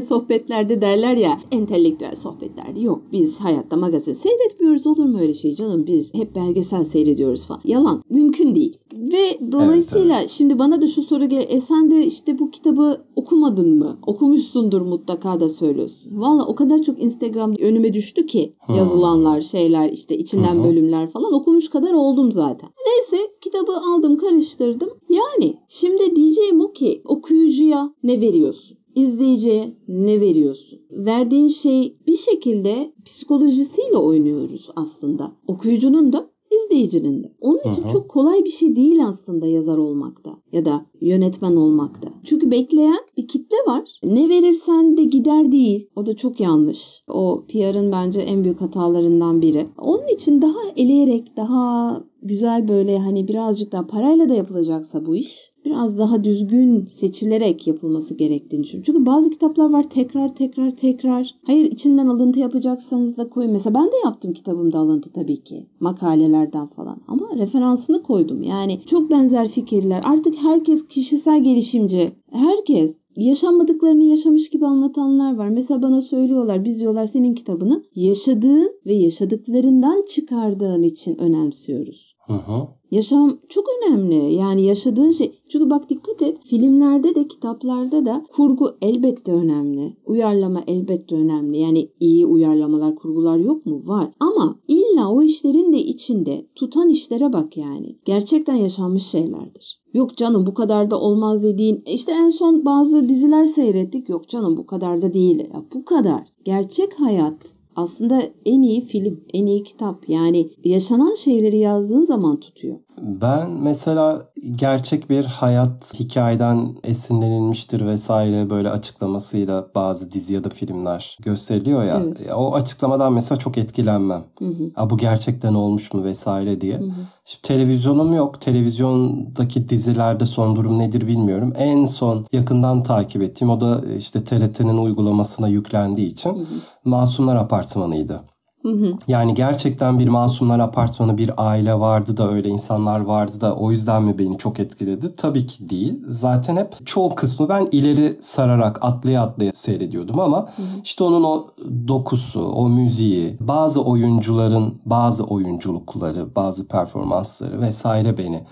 sohbetlerde 0.00 0.80
derler 0.80 1.16
ya, 1.16 1.40
entelektüel 1.52 2.16
sohbetlerde 2.16 2.80
yok. 2.80 3.02
Biz 3.12 3.36
hayatta 3.36 3.76
magazin 3.76 4.14
seyretmiyoruz. 4.14 4.86
Olur 4.86 5.04
mu 5.04 5.20
öyle 5.20 5.34
şey 5.34 5.54
canım? 5.54 5.86
Biz 5.86 6.14
hep 6.14 6.34
belgesel 6.34 6.84
seyrediyoruz 6.84 7.46
falan. 7.46 7.60
Yalan. 7.64 8.02
Mümkün 8.10 8.54
değil. 8.54 8.78
Ve 8.92 9.52
dolayısıyla 9.52 10.18
evet. 10.20 10.30
şimdi 10.30 10.58
bana 10.58 10.82
da 10.82 10.86
şu 10.86 11.02
soru 11.02 11.28
gel. 11.28 11.46
E 11.48 11.60
sen 11.60 11.90
de 11.90 12.06
işte 12.06 12.38
bu 12.38 12.50
kitabı 12.50 13.00
okumadın 13.16 13.78
mı? 13.78 13.98
Okumuşsundur 14.06 14.80
mutlaka 14.80 15.40
da 15.40 15.48
söylüyorsun. 15.48 16.20
Valla 16.20 16.46
o 16.46 16.54
kadar 16.54 16.82
çok 16.82 17.02
Instagram'da 17.02 17.62
önüme 17.62 17.94
düştü 17.94 18.26
ki 18.26 18.54
Hmm. 18.66 18.74
yazılanlar, 18.74 19.40
şeyler 19.40 19.92
işte 19.92 20.18
içinden 20.18 20.64
bölümler 20.64 21.10
falan 21.10 21.34
okumuş 21.34 21.70
kadar 21.70 21.92
oldum 21.92 22.32
zaten. 22.32 22.70
Neyse 22.86 23.30
kitabı 23.40 23.72
aldım 23.72 24.17
karıştırdım. 24.18 24.90
Yani 25.08 25.56
şimdi 25.68 26.16
diyeceğim 26.16 26.60
o 26.60 26.72
ki 26.72 27.02
okuyucuya 27.04 27.94
ne 28.02 28.20
veriyorsun? 28.20 28.78
İzleyiciye 28.94 29.74
ne 29.88 30.20
veriyorsun? 30.20 30.80
Verdiğin 30.90 31.48
şey 31.48 31.94
bir 32.06 32.16
şekilde 32.16 32.92
psikolojisiyle 33.04 33.96
oynuyoruz 33.96 34.70
aslında. 34.76 35.32
Okuyucunun 35.46 36.12
da 36.12 36.30
izleyicinin 36.50 37.24
de. 37.24 37.32
Onun 37.40 37.72
için 37.72 37.82
hı. 37.82 37.88
çok 37.88 38.08
kolay 38.08 38.44
bir 38.44 38.50
şey 38.50 38.76
değil 38.76 39.06
aslında 39.06 39.46
yazar 39.46 39.78
olmakta 39.78 40.30
ya 40.52 40.64
da 40.64 40.86
yönetmen 41.00 41.56
olmakta. 41.56 42.08
Çünkü 42.24 42.50
bekleyen 42.50 43.00
bir 43.16 43.28
kitle 43.28 43.56
var. 43.66 44.00
Ne 44.04 44.28
verirsen 44.28 44.96
de 44.96 45.04
gider 45.04 45.52
değil. 45.52 45.88
O 45.96 46.06
da 46.06 46.16
çok 46.16 46.40
yanlış. 46.40 47.02
O 47.08 47.44
PR'ın 47.48 47.92
bence 47.92 48.20
en 48.20 48.44
büyük 48.44 48.60
hatalarından 48.60 49.42
biri. 49.42 49.66
Onun 49.78 50.06
için 50.14 50.42
daha 50.42 50.58
eleyerek, 50.76 51.36
daha 51.36 52.00
güzel 52.22 52.68
böyle 52.68 52.98
hani 52.98 53.28
birazcık 53.28 53.72
daha 53.72 53.86
parayla 53.86 54.28
da 54.28 54.34
yapılacaksa 54.34 55.06
bu 55.06 55.16
iş 55.16 55.50
biraz 55.64 55.98
daha 55.98 56.24
düzgün 56.24 56.86
seçilerek 56.86 57.66
yapılması 57.66 58.14
gerektiğini 58.14 58.62
düşünüyorum. 58.62 58.92
Çünkü 58.92 59.06
bazı 59.06 59.30
kitaplar 59.30 59.70
var 59.70 59.90
tekrar 59.90 60.34
tekrar 60.34 60.70
tekrar. 60.70 61.34
Hayır 61.46 61.72
içinden 61.72 62.06
alıntı 62.06 62.40
yapacaksanız 62.40 63.16
da 63.16 63.28
koyun. 63.28 63.52
Mesela 63.52 63.74
ben 63.74 63.86
de 63.86 63.96
yaptım 64.04 64.32
kitabımda 64.32 64.78
alıntı 64.78 65.12
tabii 65.12 65.42
ki. 65.44 65.66
Makalelerden 65.80 66.66
falan. 66.66 67.00
Ama 67.08 67.28
referansını 67.36 68.02
koydum. 68.02 68.42
Yani 68.42 68.80
çok 68.86 69.10
benzer 69.10 69.48
fikirler. 69.48 70.02
Artık 70.04 70.34
herkes 70.36 70.87
kişisel 70.88 71.44
gelişimci. 71.44 72.10
Herkes 72.32 72.96
yaşanmadıklarını 73.16 74.04
yaşamış 74.04 74.50
gibi 74.50 74.66
anlatanlar 74.66 75.36
var. 75.36 75.48
Mesela 75.48 75.82
bana 75.82 76.02
söylüyorlar 76.02 76.64
biz 76.64 76.80
diyorlar 76.80 77.06
senin 77.06 77.34
kitabını 77.34 77.84
yaşadığın 77.94 78.72
ve 78.86 78.94
yaşadıklarından 78.94 80.02
çıkardığın 80.10 80.82
için 80.82 81.18
önemsiyoruz. 81.18 82.07
Hı. 82.28 82.68
Yaşam 82.90 83.38
çok 83.48 83.64
önemli. 83.78 84.34
Yani 84.34 84.62
yaşadığın 84.62 85.10
şey. 85.10 85.32
Çünkü 85.48 85.70
bak 85.70 85.90
dikkat 85.90 86.22
et. 86.22 86.38
Filmlerde 86.44 87.14
de 87.14 87.28
kitaplarda 87.28 88.06
da 88.06 88.24
kurgu 88.32 88.76
elbette 88.82 89.32
önemli. 89.32 89.96
Uyarlama 90.06 90.62
elbette 90.66 91.14
önemli. 91.14 91.58
Yani 91.58 91.88
iyi 92.00 92.26
uyarlamalar, 92.26 92.94
kurgular 92.94 93.38
yok 93.38 93.66
mu? 93.66 93.82
Var. 93.84 94.10
Ama 94.20 94.58
illa 94.68 95.12
o 95.12 95.22
işlerin 95.22 95.72
de 95.72 95.78
içinde 95.78 96.46
tutan 96.54 96.88
işlere 96.88 97.32
bak 97.32 97.56
yani. 97.56 97.96
Gerçekten 98.04 98.54
yaşanmış 98.54 99.06
şeylerdir. 99.06 99.80
Yok 99.94 100.16
canım 100.16 100.46
bu 100.46 100.54
kadar 100.54 100.90
da 100.90 101.00
olmaz 101.00 101.42
dediğin. 101.42 101.82
İşte 101.86 102.12
en 102.12 102.30
son 102.30 102.64
bazı 102.64 103.08
diziler 103.08 103.46
seyrettik. 103.46 104.08
Yok 104.08 104.28
canım 104.28 104.56
bu 104.56 104.66
kadar 104.66 105.02
da 105.02 105.14
değil. 105.14 105.38
Ya 105.38 105.64
bu 105.74 105.84
kadar. 105.84 106.28
Gerçek 106.44 107.00
hayat 107.00 107.57
aslında 107.78 108.22
en 108.44 108.62
iyi 108.62 108.80
film, 108.80 109.20
en 109.32 109.46
iyi 109.46 109.62
kitap. 109.62 110.08
Yani 110.08 110.50
yaşanan 110.64 111.14
şeyleri 111.14 111.58
yazdığın 111.58 112.04
zaman 112.04 112.40
tutuyor. 112.40 112.76
Ben 113.02 113.50
mesela 113.50 114.28
gerçek 114.56 115.10
bir 115.10 115.24
hayat 115.24 115.94
hikayeden 115.94 116.74
esinlenilmiştir 116.84 117.86
vesaire 117.86 118.50
böyle 118.50 118.70
açıklamasıyla 118.70 119.68
bazı 119.74 120.12
dizi 120.12 120.34
ya 120.34 120.44
da 120.44 120.48
filmler 120.48 121.16
gösteriliyor 121.22 121.84
ya. 121.84 122.02
Evet. 122.04 122.32
O 122.36 122.54
açıklamadan 122.54 123.12
mesela 123.12 123.38
çok 123.38 123.58
etkilenmem. 123.58 124.24
Hı 124.38 124.44
hı. 124.44 124.70
Ha, 124.74 124.90
bu 124.90 124.96
gerçekten 124.96 125.54
olmuş 125.54 125.92
mu 125.94 126.04
vesaire 126.04 126.60
diye. 126.60 126.78
Hı 126.78 126.84
hı. 126.84 126.90
Şimdi 127.28 127.42
televizyonum 127.42 128.14
yok. 128.14 128.40
Televizyondaki 128.40 129.68
dizilerde 129.68 130.26
son 130.26 130.56
durum 130.56 130.78
nedir 130.78 131.06
bilmiyorum. 131.06 131.52
En 131.56 131.86
son 131.86 132.26
yakından 132.32 132.82
takip 132.82 133.22
ettiğim 133.22 133.50
o 133.50 133.60
da 133.60 133.82
işte 133.96 134.24
TRT'nin 134.24 134.78
uygulamasına 134.78 135.48
yüklendiği 135.48 136.06
için. 136.06 136.48
Masumlar 136.84 137.36
Apartmanı'ydı. 137.36 138.22
Hı 138.62 138.68
hı. 138.68 138.92
Yani 139.08 139.34
gerçekten 139.34 139.98
bir 139.98 140.08
Masumlar 140.08 140.58
Apartmanı 140.58 141.18
bir 141.18 141.30
aile 141.36 141.74
vardı 141.74 142.16
da 142.16 142.30
öyle 142.30 142.48
insanlar 142.48 143.00
vardı 143.00 143.40
da 143.40 143.56
o 143.56 143.70
yüzden 143.70 144.02
mi 144.02 144.18
beni 144.18 144.38
çok 144.38 144.60
etkiledi? 144.60 145.14
Tabii 145.14 145.46
ki 145.46 145.70
değil. 145.70 146.02
Zaten 146.06 146.56
hep 146.56 146.86
çoğu 146.86 147.14
kısmı 147.14 147.48
ben 147.48 147.68
ileri 147.72 148.18
sararak 148.20 148.78
atlaya 148.84 149.22
atlaya 149.22 149.52
seyrediyordum 149.54 150.20
ama 150.20 150.48
işte 150.84 151.04
onun 151.04 151.24
o 151.24 151.46
dokusu, 151.88 152.40
o 152.40 152.68
müziği, 152.68 153.36
bazı 153.40 153.84
oyuncuların 153.84 154.80
bazı 154.86 155.24
oyunculukları, 155.24 156.34
bazı 156.36 156.68
performansları 156.68 157.60
vesaire 157.60 158.18
beni 158.18 158.44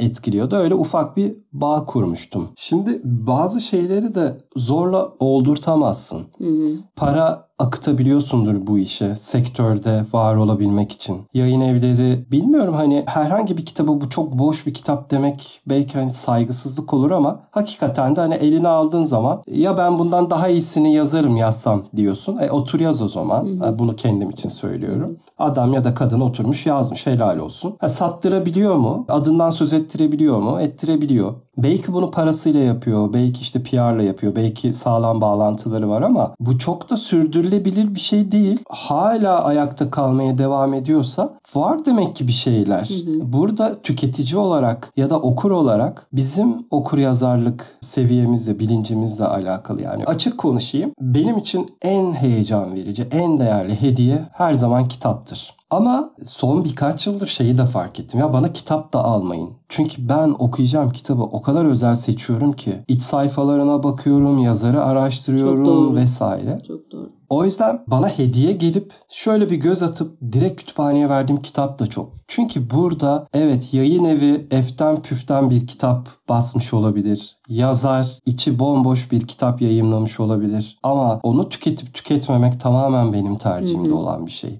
etkiliyordu. 0.00 0.56
Öyle 0.56 0.74
ufak 0.74 1.16
bir 1.16 1.34
bağ 1.52 1.84
kurmuştum. 1.84 2.48
Şimdi 2.56 3.00
bazı 3.04 3.60
şeyleri 3.60 4.14
de 4.14 4.38
zorla 4.56 5.08
oldurtamazsın. 5.18 6.26
Hı 6.38 6.44
hı. 6.44 6.68
Para 6.96 7.45
akıtabiliyorsundur 7.58 8.66
bu 8.66 8.78
işe 8.78 9.16
sektörde 9.16 10.04
var 10.12 10.36
olabilmek 10.36 10.92
için. 10.92 11.20
Yayın 11.34 11.60
evleri 11.60 12.26
bilmiyorum 12.30 12.74
hani 12.74 13.04
herhangi 13.06 13.56
bir 13.56 13.66
kitabı 13.66 14.00
bu 14.00 14.10
çok 14.10 14.38
boş 14.38 14.66
bir 14.66 14.74
kitap 14.74 15.10
demek 15.10 15.60
belki 15.66 15.98
hani 15.98 16.10
saygısızlık 16.10 16.94
olur 16.94 17.10
ama 17.10 17.40
hakikaten 17.50 18.16
de 18.16 18.20
hani 18.20 18.34
eline 18.34 18.68
aldığın 18.68 19.04
zaman 19.04 19.42
ya 19.46 19.78
ben 19.78 19.98
bundan 19.98 20.30
daha 20.30 20.48
iyisini 20.48 20.94
yazarım 20.94 21.36
yazsam 21.36 21.84
diyorsun. 21.96 22.38
E 22.38 22.50
otur 22.50 22.80
yaz 22.80 23.02
o 23.02 23.08
zaman. 23.08 23.56
Ha, 23.56 23.78
bunu 23.78 23.96
kendim 23.96 24.30
için 24.30 24.48
söylüyorum. 24.48 25.18
Adam 25.38 25.72
ya 25.72 25.84
da 25.84 25.94
kadın 25.94 26.20
oturmuş 26.20 26.66
yazmış 26.66 27.06
helal 27.06 27.38
olsun. 27.38 27.76
Ha, 27.80 27.88
sattırabiliyor 27.88 28.76
mu? 28.76 29.04
Adından 29.08 29.50
söz 29.50 29.72
ettirebiliyor 29.72 30.38
mu? 30.38 30.60
Ettirebiliyor. 30.60 31.34
Belki 31.58 31.92
bunu 31.92 32.10
parasıyla 32.10 32.60
yapıyor, 32.60 33.12
belki 33.12 33.40
işte 33.40 33.62
PR'la 33.62 34.02
yapıyor, 34.02 34.36
belki 34.36 34.72
sağlam 34.72 35.20
bağlantıları 35.20 35.88
var 35.88 36.02
ama 36.02 36.34
bu 36.40 36.58
çok 36.58 36.90
da 36.90 36.96
sürdürülebilir 36.96 37.94
bir 37.94 38.00
şey 38.00 38.32
değil. 38.32 38.64
Hala 38.68 39.44
ayakta 39.44 39.90
kalmaya 39.90 40.38
devam 40.38 40.74
ediyorsa 40.74 41.38
var 41.54 41.84
demek 41.84 42.16
ki 42.16 42.26
bir 42.26 42.32
şeyler. 42.32 42.90
Burada 43.22 43.82
tüketici 43.82 44.40
olarak 44.40 44.92
ya 44.96 45.10
da 45.10 45.20
okur 45.20 45.50
olarak 45.50 46.06
bizim 46.12 46.66
okur 46.70 46.98
yazarlık 46.98 47.78
seviyemizle, 47.80 48.58
bilincimizle 48.58 49.24
alakalı 49.24 49.82
yani. 49.82 50.04
Açık 50.04 50.38
konuşayım. 50.38 50.92
Benim 51.00 51.38
için 51.38 51.70
en 51.82 52.12
heyecan 52.12 52.74
verici, 52.74 53.08
en 53.10 53.40
değerli 53.40 53.80
hediye 53.80 54.24
her 54.32 54.54
zaman 54.54 54.88
kitaptır. 54.88 55.56
Ama 55.70 56.10
son 56.24 56.64
birkaç 56.64 57.06
yıldır 57.06 57.26
şeyi 57.26 57.58
de 57.58 57.66
fark 57.66 58.00
ettim. 58.00 58.20
Ya 58.20 58.32
bana 58.32 58.52
kitap 58.52 58.92
da 58.92 59.04
almayın. 59.04 59.50
Çünkü 59.68 60.08
ben 60.08 60.34
okuyacağım 60.38 60.90
kitabı 60.90 61.22
o 61.22 61.42
kadar 61.42 61.64
özel 61.64 61.96
seçiyorum 61.96 62.52
ki. 62.52 62.84
iç 62.88 63.02
sayfalarına 63.02 63.82
bakıyorum, 63.82 64.38
yazarı 64.38 64.76
Çok 64.76 64.86
araştırıyorum 64.86 65.64
doğru. 65.66 65.96
vesaire. 65.96 66.58
Çok 66.68 66.90
doğru. 66.92 67.10
O 67.28 67.44
yüzden 67.44 67.82
bana 67.86 68.08
hediye 68.08 68.52
gelip 68.52 68.92
şöyle 69.08 69.50
bir 69.50 69.56
göz 69.56 69.82
atıp 69.82 70.18
direkt 70.32 70.60
kütüphaneye 70.60 71.08
verdiğim 71.08 71.42
kitap 71.42 71.78
da 71.78 71.86
çok. 71.86 72.12
Çünkü 72.28 72.70
burada 72.70 73.26
evet 73.34 73.74
yayın 73.74 74.04
evi 74.04 74.46
eften 74.50 75.02
püften 75.02 75.50
bir 75.50 75.66
kitap 75.66 76.08
basmış 76.28 76.74
olabilir. 76.74 77.35
Yazar 77.48 78.18
içi 78.26 78.58
bomboş 78.58 79.12
bir 79.12 79.20
kitap 79.20 79.62
yayınlamış 79.62 80.20
olabilir. 80.20 80.78
Ama 80.82 81.20
onu 81.22 81.48
tüketip 81.48 81.94
tüketmemek 81.94 82.60
tamamen 82.60 83.12
benim 83.12 83.36
tercihimde 83.36 83.88
Hı 83.88 83.92
hı. 83.92 83.96
olan 83.96 84.26
bir 84.26 84.30
şey. 84.30 84.50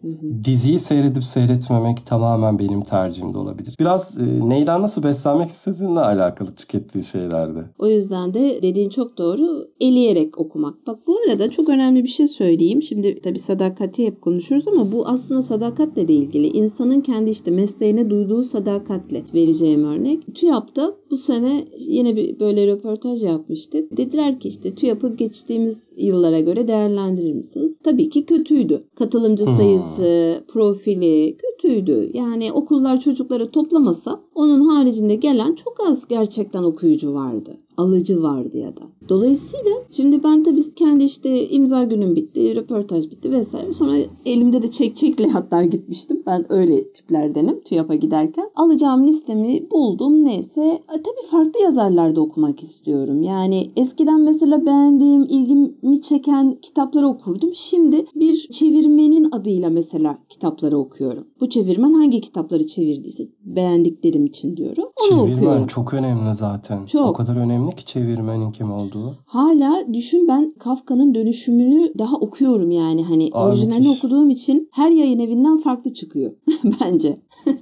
Diziyi 0.44 0.78
seyredip 0.78 1.24
seyretmemek 1.24 2.06
tamamen 2.06 2.58
benim 2.58 2.82
tercihimde 2.82 3.38
olabilir. 3.38 3.74
Biraz 3.80 4.18
e, 4.18 4.48
neyden 4.48 4.82
nasıl 4.82 5.02
beslenmek 5.02 5.50
istediğinle 5.50 6.00
alakalı 6.00 6.54
tükettiği 6.54 7.04
şeylerde. 7.04 7.58
O 7.78 7.86
yüzden 7.86 8.34
de 8.34 8.58
dediğin 8.62 8.90
çok 8.90 9.18
doğru. 9.18 9.68
Eleyerek 9.80 10.38
okumak. 10.38 10.86
Bak 10.86 10.98
bu 11.06 11.16
arada 11.26 11.50
çok 11.50 11.68
önemli 11.68 12.04
bir 12.04 12.08
şey 12.08 12.28
söyleyeyim. 12.28 12.82
Şimdi 12.82 13.20
tabii 13.20 13.38
sadakati 13.38 14.06
hep 14.06 14.22
konuşuyoruz 14.22 14.68
ama 14.68 14.92
bu 14.92 15.06
aslında 15.08 15.42
sadakatle 15.42 16.08
de 16.08 16.12
ilgili. 16.12 16.46
İnsanın 16.46 17.00
kendi 17.00 17.30
işte 17.30 17.50
mesleğine 17.50 18.10
duyduğu 18.10 18.44
sadakatle 18.44 19.22
vereceğim 19.34 19.84
örnek. 19.84 20.34
TÜYAP'ta 20.34 20.92
bu 21.10 21.16
sene 21.16 21.64
yine 21.78 22.16
bir 22.16 22.40
böyle 22.40 22.66
röportaj 22.66 23.22
yapmıştık. 23.22 23.96
Dediler 23.96 24.40
ki 24.40 24.48
işte 24.48 24.74
TÜYAP'ı 24.74 25.16
geçtiğimiz 25.16 25.76
yıllara 25.96 26.40
göre 26.40 26.68
değerlendirir 26.68 27.32
misiniz? 27.32 27.72
Tabii 27.84 28.08
ki 28.10 28.26
kötüydü. 28.26 28.80
Katılımcı 28.94 29.46
Hmm. 29.46 29.56
sayısı, 29.56 30.44
profili 30.48 31.36
kötüydü. 31.38 32.10
Yani 32.14 32.52
okullar 32.52 33.00
çocukları 33.00 33.50
toplamasa 33.50 34.20
onun 34.34 34.60
haricinde 34.68 35.14
gelen 35.14 35.54
çok 35.54 35.76
az 35.88 36.08
gerçekten 36.08 36.62
okuyucu 36.62 37.14
vardı. 37.14 37.56
Alıcı 37.76 38.22
vardı 38.22 38.58
ya 38.58 38.76
da. 38.76 38.80
Dolayısıyla 39.08 39.70
şimdi 39.90 40.24
ben 40.24 40.44
tabii 40.44 40.74
kendi 40.74 41.04
işte 41.04 41.48
imza 41.48 41.84
günüm 41.84 42.16
bitti, 42.16 42.56
röportaj 42.56 43.10
bitti 43.10 43.30
vesaire. 43.32 43.72
Sonra 43.72 43.96
elimde 44.26 44.62
de 44.62 44.70
çek 44.70 44.96
çekle 44.96 45.28
hatta 45.28 45.64
gitmiştim. 45.64 46.22
Ben 46.26 46.52
öyle 46.52 46.92
tiplerdenim 46.92 47.60
TÜYAP'a 47.60 47.94
giderken. 47.94 48.50
Alacağım 48.56 49.06
listemi 49.06 49.70
buldum 49.70 50.24
neyse. 50.24 50.60
E, 50.64 51.02
tabii 51.02 51.26
farklı 51.30 51.60
yazarlarda 51.62 52.20
okumak 52.20 52.62
istiyorum. 52.62 53.22
Yani 53.22 53.70
eskiden 53.76 54.20
mesela 54.20 54.66
beğendiğim, 54.66 55.22
ilgimi 55.22 56.02
çeken 56.02 56.58
kitapları 56.62 57.08
okurdum. 57.08 57.50
Şimdi 57.54 58.06
bir 58.14 58.48
çevirmenin 58.52 59.28
adıyla 59.32 59.70
mesela 59.70 60.18
kitapları 60.28 60.78
okuyorum. 60.78 61.26
Bu 61.40 61.48
çevirmen 61.48 61.92
hangi 61.92 62.20
kitapları 62.20 62.66
çevirdiyse 62.66 63.24
beğendiklerim 63.44 64.26
için 64.26 64.56
diyorum. 64.56 64.84
Onu 64.84 65.08
Çevirmen 65.08 65.36
okuyorum. 65.36 65.66
çok 65.66 65.94
önemli 65.94 66.34
zaten. 66.34 66.84
Çok. 66.86 67.06
O 67.06 67.12
kadar 67.12 67.36
önemli 67.36 67.65
ki 67.72 67.84
çevirmenin 67.84 68.52
kim 68.52 68.72
olduğu. 68.72 69.16
Hala 69.26 69.94
düşün 69.94 70.28
ben 70.28 70.54
Kafka'nın 70.58 71.14
dönüşümünü 71.14 71.92
daha 71.98 72.16
okuyorum 72.16 72.70
yani 72.70 73.04
hani 73.04 73.30
Aa, 73.32 73.46
orijinalini 73.48 73.88
müthiş. 73.88 73.98
okuduğum 74.04 74.30
için 74.30 74.68
her 74.72 74.90
yayın 74.90 75.18
evinden 75.18 75.58
farklı 75.58 75.92
çıkıyor 75.92 76.30
bence. 76.80 77.18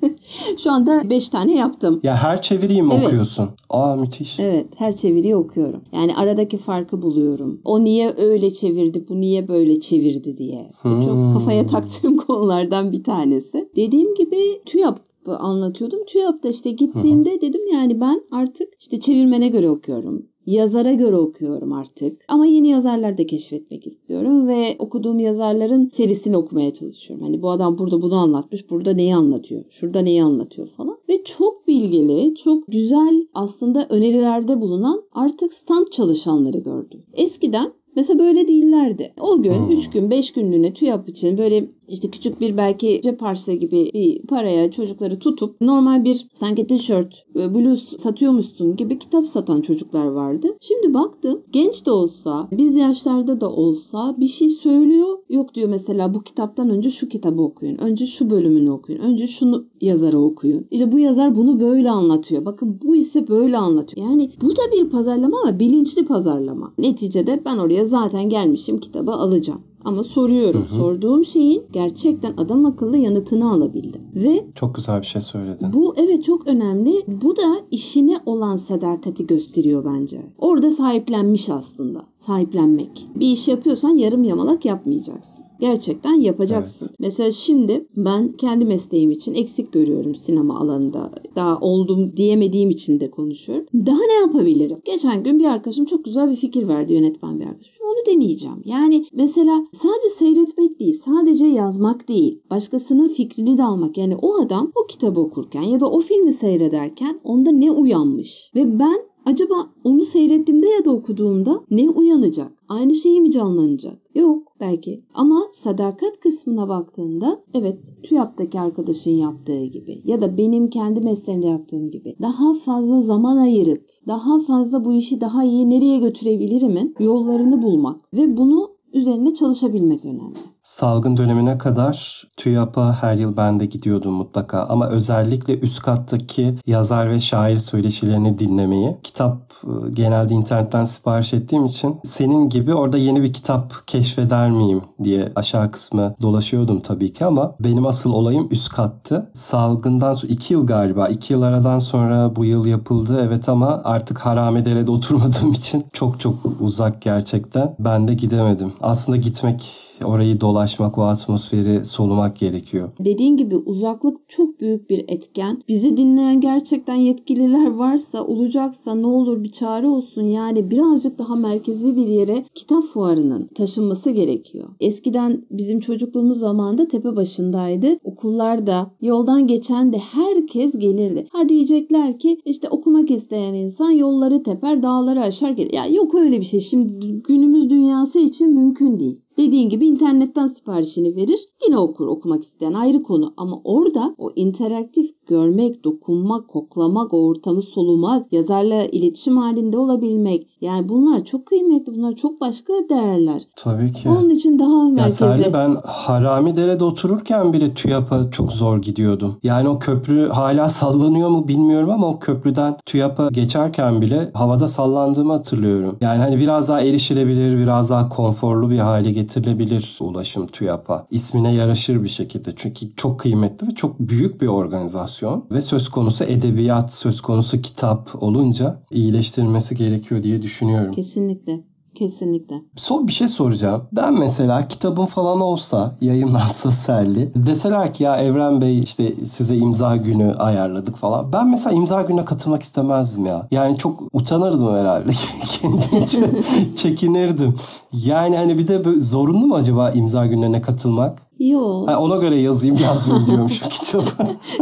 Şu 0.63 0.71
anda 0.73 1.11
5 1.11 1.29
tane 1.29 1.55
yaptım. 1.57 2.01
Ya 2.03 2.17
her 2.17 2.43
çeviriyi 2.43 2.83
mi 2.83 2.93
Evet. 2.95 3.07
okuyorsun? 3.07 3.49
Aa 3.71 3.97
müthiş. 3.97 4.41
Evet 4.41 4.67
her 4.77 4.97
çeviriyi 4.97 5.37
okuyorum. 5.37 5.81
Yani 5.93 6.17
aradaki 6.17 6.59
farkı 6.59 7.03
buluyorum. 7.03 7.61
O 7.65 7.85
niye 7.85 8.15
öyle 8.17 8.51
çevirdi 8.51 9.05
bu 9.09 9.21
niye 9.21 9.49
böyle 9.49 9.81
çevirdi 9.81 10.37
diye. 10.37 10.71
Bu 10.85 10.89
Hmm. 10.89 11.01
Çok 11.01 11.33
kafaya 11.33 11.67
taktığım 11.67 12.17
konulardan 12.27 12.93
bir 12.93 13.05
tanesi. 13.05 13.69
Dediğim 13.77 14.15
gibi 14.15 14.37
TÜYAP 14.67 14.99
anlatıyordum. 15.33 16.05
TÜYAP'ta 16.07 16.49
işte 16.49 16.71
gittiğimde 16.71 17.41
dedim 17.41 17.61
yani 17.73 18.01
ben 18.01 18.23
artık 18.31 18.69
işte 18.81 19.01
çevirmene 19.01 19.49
göre 19.49 19.71
okuyorum. 19.71 20.27
Yazara 20.47 20.93
göre 20.93 21.17
okuyorum 21.17 21.73
artık. 21.73 22.25
Ama 22.29 22.47
yeni 22.47 22.69
yazarlar 22.69 23.19
da 23.19 23.27
keşfetmek 23.27 23.87
istiyorum 23.87 24.49
ve 24.49 24.77
okuduğum 24.79 25.19
yazarların 25.19 25.91
serisini 25.95 26.37
okumaya 26.37 26.75
çalışıyorum. 26.75 27.27
Hani 27.27 27.43
bu 27.43 27.51
adam 27.51 27.79
burada 27.79 28.03
bunu 28.03 28.15
anlatmış, 28.15 28.71
burada 28.71 28.93
neyi 28.93 29.15
anlatıyor, 29.15 29.65
şurada 29.71 30.01
neyi 30.01 30.23
anlatıyor 30.23 30.69
falan. 30.69 30.99
Ve 31.09 31.25
çok 31.25 31.69
bilgili, 31.69 32.35
çok 32.35 32.67
güzel 32.67 33.27
aslında 33.35 33.87
önerilerde 33.89 34.61
bulunan 34.61 35.03
artık 35.13 35.53
stand 35.53 35.87
çalışanları 35.87 36.59
gördüm. 36.59 37.03
Eskiden 37.13 37.73
Mesela 37.97 38.19
böyle 38.19 38.49
değillerdi. 38.49 39.13
O 39.21 39.43
gün 39.43 39.55
Hmm. 39.55 39.71
3 39.71 39.91
gün 39.91 40.11
5 40.11 40.33
günlüğüne 40.33 40.73
TÜYAP 40.73 41.09
için 41.09 41.39
böyle 41.39 41.69
işte 41.89 42.11
küçük 42.11 42.41
bir 42.41 42.57
belki 42.57 43.01
cep 43.03 43.23
harçlığı 43.23 43.53
gibi 43.53 43.91
bir 43.95 44.27
paraya 44.27 44.71
çocukları 44.71 45.19
tutup 45.19 45.61
normal 45.61 46.05
bir 46.05 46.27
sanki 46.41 46.67
tişört, 46.67 47.23
e, 47.37 47.55
bluz 47.55 47.97
satıyormuşsun 48.03 48.77
gibi 48.77 48.99
kitap 48.99 49.27
satan 49.27 49.61
çocuklar 49.61 50.07
vardı. 50.07 50.57
Şimdi 50.61 50.95
baktım 50.95 51.41
genç 51.53 51.87
de 51.87 51.91
olsa, 51.91 52.49
biz 52.53 52.77
yaşlarda 52.77 53.41
da 53.41 53.51
olsa 53.51 54.15
bir 54.19 54.29
şey 54.29 54.49
söylüyor. 54.49 55.19
Yok 55.29 55.55
diyor 55.55 55.69
mesela 55.69 56.15
bu 56.15 56.23
kitaptan 56.23 56.71
önce 56.71 56.91
şu 56.91 57.09
kitabı 57.09 57.43
okuyun. 57.43 57.77
Önce 57.77 58.07
şu 58.07 58.31
bölümünü 58.31 58.71
okuyun. 58.71 59.01
Önce 59.01 59.27
şunu 59.27 59.65
yazarı 59.81 60.19
okuyun. 60.19 60.67
İşte 60.71 60.93
bu 60.93 60.99
yazar 60.99 61.37
bunu 61.37 61.61
böyle 61.61 61.91
anlatıyor. 61.91 62.45
Bakın 62.45 62.81
bu 62.85 62.97
ise 62.97 63.29
böyle 63.29 63.57
anlatıyor. 63.57 64.07
Yani 64.07 64.31
bu 64.43 64.51
da 64.51 64.63
bir 64.73 64.91
pazarlama 64.91 65.37
ama 65.43 65.59
bilinçli 65.59 66.05
pazarlama. 66.05 66.73
Neticede 66.79 67.43
ben 67.45 67.59
oraya 67.59 67.85
zaten 67.85 68.29
gelmişim 68.29 68.81
kitabı 68.81 69.13
alacağım. 69.13 69.61
Ama 69.85 70.05
soruyorum. 70.05 70.63
Hı 70.63 70.75
hı. 70.75 70.79
Sorduğum 70.79 71.25
şeyin 71.25 71.63
gerçekten 71.73 72.35
adam 72.37 72.67
akıllı 72.67 72.97
yanıtını 72.97 73.53
alabildim. 73.53 74.03
Ve 74.15 74.45
çok 74.55 74.75
güzel 74.75 75.01
bir 75.01 75.07
şey 75.07 75.21
söyledin. 75.21 75.73
Bu 75.73 75.95
evet 75.97 76.25
çok 76.25 76.47
önemli. 76.47 76.93
Bu 77.07 77.37
da 77.37 77.57
işine 77.71 78.19
olan 78.27 78.57
sadakati 78.57 79.27
gösteriyor 79.27 79.85
bence. 79.93 80.21
Orada 80.39 80.71
sahiplenmiş 80.71 81.51
aslında. 81.51 82.03
Sahiplenmek. 82.19 83.07
Bir 83.15 83.27
iş 83.27 83.49
yapıyorsan 83.49 83.97
yarım 83.97 84.25
yamalak 84.25 84.65
yapmayacaksın 84.65 85.45
gerçekten 85.65 86.15
yapacaksın. 86.15 86.87
Evet. 86.91 86.97
Mesela 86.99 87.31
şimdi 87.31 87.87
ben 87.97 88.33
kendi 88.33 88.65
mesleğim 88.65 89.11
için 89.11 89.35
eksik 89.35 89.73
görüyorum 89.73 90.15
sinema 90.15 90.59
alanında. 90.59 91.11
Daha 91.37 91.59
oldum 91.61 92.17
diyemediğim 92.17 92.71
için 92.71 93.01
de 93.01 93.11
konuşuyorum. 93.11 93.67
Daha 93.75 94.01
ne 94.07 94.13
yapabilirim? 94.13 94.79
Geçen 94.85 95.25
gün 95.25 95.39
bir 95.39 95.45
arkadaşım 95.45 95.85
çok 95.85 96.05
güzel 96.05 96.31
bir 96.31 96.37
fikir 96.37 96.69
verdi 96.69 96.93
yönetmen 96.93 97.41
bir 97.41 97.45
arkadaşım. 97.45 97.75
Onu 97.85 98.15
deneyeceğim. 98.15 98.63
Yani 98.65 99.05
mesela 99.13 99.67
sadece 99.83 100.09
seyretmek 100.19 100.81
değil, 100.81 101.03
sadece 101.05 101.47
yazmak 101.47 102.09
değil. 102.09 102.41
Başkasının 102.51 103.09
fikrini 103.09 103.59
de 103.59 103.63
almak. 103.63 103.99
Yani 103.99 104.17
o 104.17 104.35
adam 104.35 104.73
o 104.75 104.87
kitabı 104.87 105.21
okurken 105.21 105.63
ya 105.63 105.81
da 105.81 105.91
o 105.91 106.01
filmi 106.01 106.33
seyrederken 106.33 107.21
onda 107.25 107.51
ne 107.51 107.71
uyanmış? 107.71 108.51
Ve 108.55 108.79
ben 108.79 108.99
acaba 109.25 109.71
onu 109.85 110.03
seyrettiğimde 110.03 110.69
ya 110.69 110.85
da 110.85 110.91
okuduğumda 110.91 111.61
ne 111.71 111.91
uyanacak? 111.91 112.53
Aynı 112.69 112.95
şeyi 112.95 113.21
mi 113.21 113.31
canlanacak? 113.31 113.99
Yok 114.15 114.53
belki. 114.61 115.05
Ama 115.15 115.43
sadakat 115.53 116.21
kısmına 116.21 116.69
baktığında 116.69 117.45
evet 117.55 117.79
TÜYAP'taki 118.03 118.61
arkadaşın 118.61 119.11
yaptığı 119.11 119.65
gibi 119.65 120.03
ya 120.05 120.21
da 120.21 120.39
benim 120.39 120.71
kendi 120.71 121.01
mesleğimde 121.01 121.47
yaptığım 121.47 121.91
gibi 121.91 122.17
daha 122.23 122.55
fazla 122.55 123.03
zaman 123.03 123.37
ayırıp 123.37 123.87
daha 124.07 124.41
fazla 124.41 124.85
bu 124.85 124.93
işi 124.93 125.21
daha 125.21 125.45
iyi 125.45 125.71
nereye 125.71 125.99
götürebilirimin 125.99 126.95
yollarını 126.99 127.63
bulmak 127.63 128.15
ve 128.15 128.37
bunu 128.37 128.71
üzerine 128.93 129.35
çalışabilmek 129.35 130.05
önemli. 130.05 130.54
Salgın 130.65 131.17
dönemine 131.17 131.59
kadar 131.59 132.25
TÜYAP'a 132.37 133.03
her 133.03 133.15
yıl 133.15 133.37
ben 133.37 133.61
de 133.61 133.67
gidiyordum 133.67 134.13
mutlaka 134.13 134.67
ama 134.69 134.89
özellikle 134.89 135.59
üst 135.59 135.83
kattaki 135.83 136.55
yazar 136.67 137.11
ve 137.11 137.21
şair 137.21 137.59
söyleşilerini 137.59 138.39
dinlemeyi. 138.39 138.97
Kitap 139.03 139.53
e, 139.65 139.91
genelde 139.91 140.35
internetten 140.35 140.85
sipariş 140.85 141.35
ettiğim 141.35 141.65
için 141.65 142.01
senin 142.05 142.49
gibi 142.49 142.75
orada 142.75 142.99
yeni 142.99 143.23
bir 143.23 143.33
kitap 143.33 143.73
keşfeder 143.87 144.51
miyim 144.51 144.83
diye 145.03 145.33
aşağı 145.37 145.71
kısmı 145.71 146.15
dolaşıyordum 146.23 146.81
tabii 146.81 147.13
ki 147.13 147.25
ama 147.25 147.55
benim 147.61 147.87
asıl 147.87 148.13
olayım 148.13 148.49
üst 148.51 148.69
kattı. 148.69 149.31
Salgından 149.35 150.13
sonra 150.13 150.33
iki 150.33 150.55
yıl 150.55 150.67
galiba 150.67 151.09
iki 151.09 151.33
yıl 151.33 151.43
aradan 151.43 151.79
sonra 151.79 152.37
bu 152.37 152.45
yıl 152.45 152.67
yapıldı 152.67 153.23
evet 153.29 153.49
ama 153.49 153.81
artık 153.85 154.19
Haramedere'de 154.19 154.91
oturmadığım 154.91 155.53
için 155.53 155.85
çok 155.93 156.21
çok 156.21 156.35
uzak 156.61 157.03
gerçekten. 157.03 157.77
Ben 157.79 158.09
de 158.09 158.15
gidemedim. 158.15 158.73
Aslında 158.81 159.17
gitmek 159.17 159.85
orayı 160.05 160.41
dolaşmak, 160.41 160.99
o 160.99 161.03
atmosferi 161.03 161.85
solumak 161.85 162.37
gerekiyor. 162.37 162.91
Dediğin 162.99 163.37
gibi 163.37 163.57
uzaklık 163.57 164.29
çok 164.29 164.61
büyük 164.61 164.91
bir 164.91 165.05
etken. 165.09 165.63
Bizi 165.69 165.97
dinleyen 165.97 166.41
gerçekten 166.41 166.95
yetkililer 166.95 167.71
varsa, 167.71 168.25
olacaksa 168.25 168.95
ne 168.95 169.07
olur 169.07 169.45
bir 169.45 169.53
çare 169.53 169.89
olsun. 169.89 170.23
Yani 170.23 170.71
birazcık 170.71 171.19
daha 171.19 171.37
merkezi 171.37 171.97
bir 171.97 172.07
yere 172.07 172.45
kitap 172.55 172.85
fuarının 172.85 173.49
taşınması 173.55 174.11
gerekiyor. 174.11 174.69
Eskiden 174.81 175.45
bizim 175.51 175.81
çocukluğumuz 175.81 176.39
zamanında 176.39 176.89
tepe 176.89 177.17
başındaydı. 177.17 177.99
Okullarda 178.05 178.91
yoldan 179.01 179.47
geçen 179.47 179.93
de 179.93 179.99
herkes 179.99 180.79
gelirdi. 180.79 181.27
Ha 181.33 181.49
diyecekler 181.49 182.19
ki 182.19 182.41
işte 182.45 182.69
okumak 182.69 183.11
isteyen 183.11 183.55
insan 183.55 183.91
yolları 183.91 184.43
teper, 184.43 184.83
dağları 184.83 185.21
aşar 185.21 185.51
gelir. 185.51 185.73
Ya 185.73 185.87
yok 185.87 186.15
öyle 186.15 186.41
bir 186.41 186.45
şey. 186.45 186.61
Şimdi 186.61 187.23
günümüz 187.23 187.71
dünyası 187.71 188.19
için 188.19 188.55
mümkün 188.55 189.01
değil. 189.01 189.24
Dediğin 189.37 189.69
gibi 189.69 189.87
internetten 189.87 190.47
siparişini 190.47 191.17
verir. 191.17 191.49
Yine 191.67 191.79
okur 191.79 192.07
okumak 192.07 192.43
isteyen 192.43 192.73
ayrı 192.73 193.03
konu. 193.03 193.35
Ama 193.37 193.61
orada 193.65 194.15
o 194.19 194.33
interaktif 194.37 195.14
görmek, 195.27 195.85
dokunmak, 195.85 196.49
koklamak, 196.49 197.15
o 197.15 197.27
ortamı 197.27 197.63
solumak, 197.63 198.33
yazarla 198.33 198.85
iletişim 198.85 199.37
halinde 199.37 199.79
olabilmek. 199.79 200.47
Yani 200.61 200.89
bunlar 200.89 201.25
çok 201.25 201.47
kıymetli. 201.47 201.97
Bunlar 201.97 202.15
çok 202.15 202.41
başka 202.41 202.73
değerler. 202.91 203.43
Tabii 203.57 203.93
ki. 203.93 204.09
Onun 204.09 204.31
için 204.31 204.59
daha 204.59 204.89
merkezde. 204.89 205.25
Ya 205.25 205.53
ben 205.53 205.77
Harami 205.85 206.57
Dere'de 206.57 206.85
otururken 206.85 207.53
bile 207.53 207.75
TÜYAP'a 207.75 208.31
çok 208.31 208.53
zor 208.53 208.79
gidiyordum. 208.83 209.37
Yani 209.43 209.69
o 209.69 209.79
köprü 209.79 210.29
hala 210.29 210.71
sallanıyor 210.71 211.29
mu 211.29 211.49
bilmiyorum 211.49 211.91
ama 211.91 212.09
o 212.09 212.19
köprüden 212.19 212.77
TÜYAP'a 212.87 213.29
geçerken 213.33 214.01
bile 214.01 214.31
havada 214.35 214.69
sallandığımı 214.69 215.33
hatırlıyorum. 215.33 215.97
Yani 216.01 216.19
hani 216.19 216.39
biraz 216.39 216.69
daha 216.69 216.81
erişilebilir, 216.81 217.59
biraz 217.59 217.91
daha 217.91 218.09
konforlu 218.09 218.71
bir 218.71 218.79
hale 218.79 219.13
getirilebilir 219.13 219.99
ulaşım 220.01 220.47
TÜYAP'a. 220.47 221.07
İsmine 221.11 221.55
yaraşır 221.55 222.03
bir 222.03 222.09
şekilde. 222.09 222.51
Çünkü 222.57 222.95
çok 222.97 223.21
kıymetli 223.21 223.69
ve 223.69 223.75
çok 223.75 224.01
büyük 224.01 224.41
bir 224.41 224.47
organizasyon 224.47 225.14
animasyon 225.15 225.45
ve 225.53 225.63
söz 225.63 225.89
konusu 225.89 226.25
edebiyat, 226.25 226.95
söz 226.95 227.21
konusu 227.21 227.61
kitap 227.61 228.23
olunca 228.23 228.83
iyileştirilmesi 228.91 229.77
gerekiyor 229.77 230.23
diye 230.23 230.43
düşünüyorum. 230.43 230.95
Kesinlikle. 230.95 231.61
Kesinlikle. 231.95 232.63
Son 232.77 233.09
bir 233.09 233.13
şey 233.13 233.29
soracağım. 233.29 233.83
Ben 233.93 234.15
mesela 234.15 234.69
kitabım 234.69 235.07
falan 235.07 235.41
olsa 235.41 235.95
yayınlansa 236.01 236.73
serli 236.73 237.33
deseler 237.35 237.93
ki 237.93 238.03
ya 238.05 238.17
Evren 238.17 238.61
Bey 238.61 238.81
işte 238.81 239.15
size 239.27 239.57
imza 239.57 239.97
günü 239.97 240.35
ayarladık 240.35 240.97
falan. 240.97 241.33
Ben 241.33 241.51
mesela 241.51 241.77
imza 241.77 242.03
gününe 242.03 242.25
katılmak 242.25 242.63
istemezdim 242.63 243.27
ya. 243.27 243.47
Yani 243.51 243.79
çok 243.79 244.03
utanırdım 244.13 244.77
herhalde. 244.77 245.11
Kendimce 245.49 246.31
çekinirdim. 246.77 247.55
Yani 247.93 248.37
hani 248.37 248.59
bir 248.59 248.69
de 248.69 249.01
zorunlu 249.01 249.47
mu 249.47 249.55
acaba 249.55 249.91
imza 249.91 250.27
günlerine 250.27 250.63
katılmak? 250.63 251.23
Yok. 251.39 251.89
Ha, 251.89 252.01
ona 252.01 252.17
göre 252.17 252.37
yazayım 252.37 252.77
yazmayayım 252.83 253.27
diyormuş 253.27 253.53
şu 253.59 253.69
kitabı. 253.69 254.05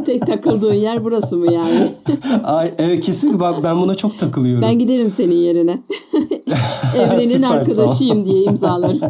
Tek 0.07 0.27
takıldığın 0.27 0.75
yer 0.75 1.05
burası 1.05 1.37
mı 1.37 1.53
yani? 1.53 1.93
Ay, 2.45 2.75
evet 2.79 3.05
kesin 3.05 3.41
bak 3.41 3.65
ben 3.65 3.81
buna 3.81 3.95
çok 3.95 4.19
takılıyorum. 4.19 4.63
Ben 4.63 4.79
giderim 4.79 5.11
senin 5.11 5.35
yerine. 5.37 5.79
Evrenin 6.97 7.29
Süper, 7.29 7.51
arkadaşıyım 7.51 8.15
tamam. 8.15 8.27
diye 8.27 8.43
imzalarım. 8.45 9.01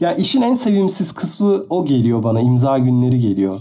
ya 0.00 0.14
işin 0.14 0.42
en 0.42 0.54
sevimsiz 0.54 1.12
kısmı 1.12 1.64
o 1.70 1.84
geliyor 1.84 2.22
bana. 2.22 2.40
imza 2.40 2.78
günleri 2.78 3.18
geliyor. 3.18 3.60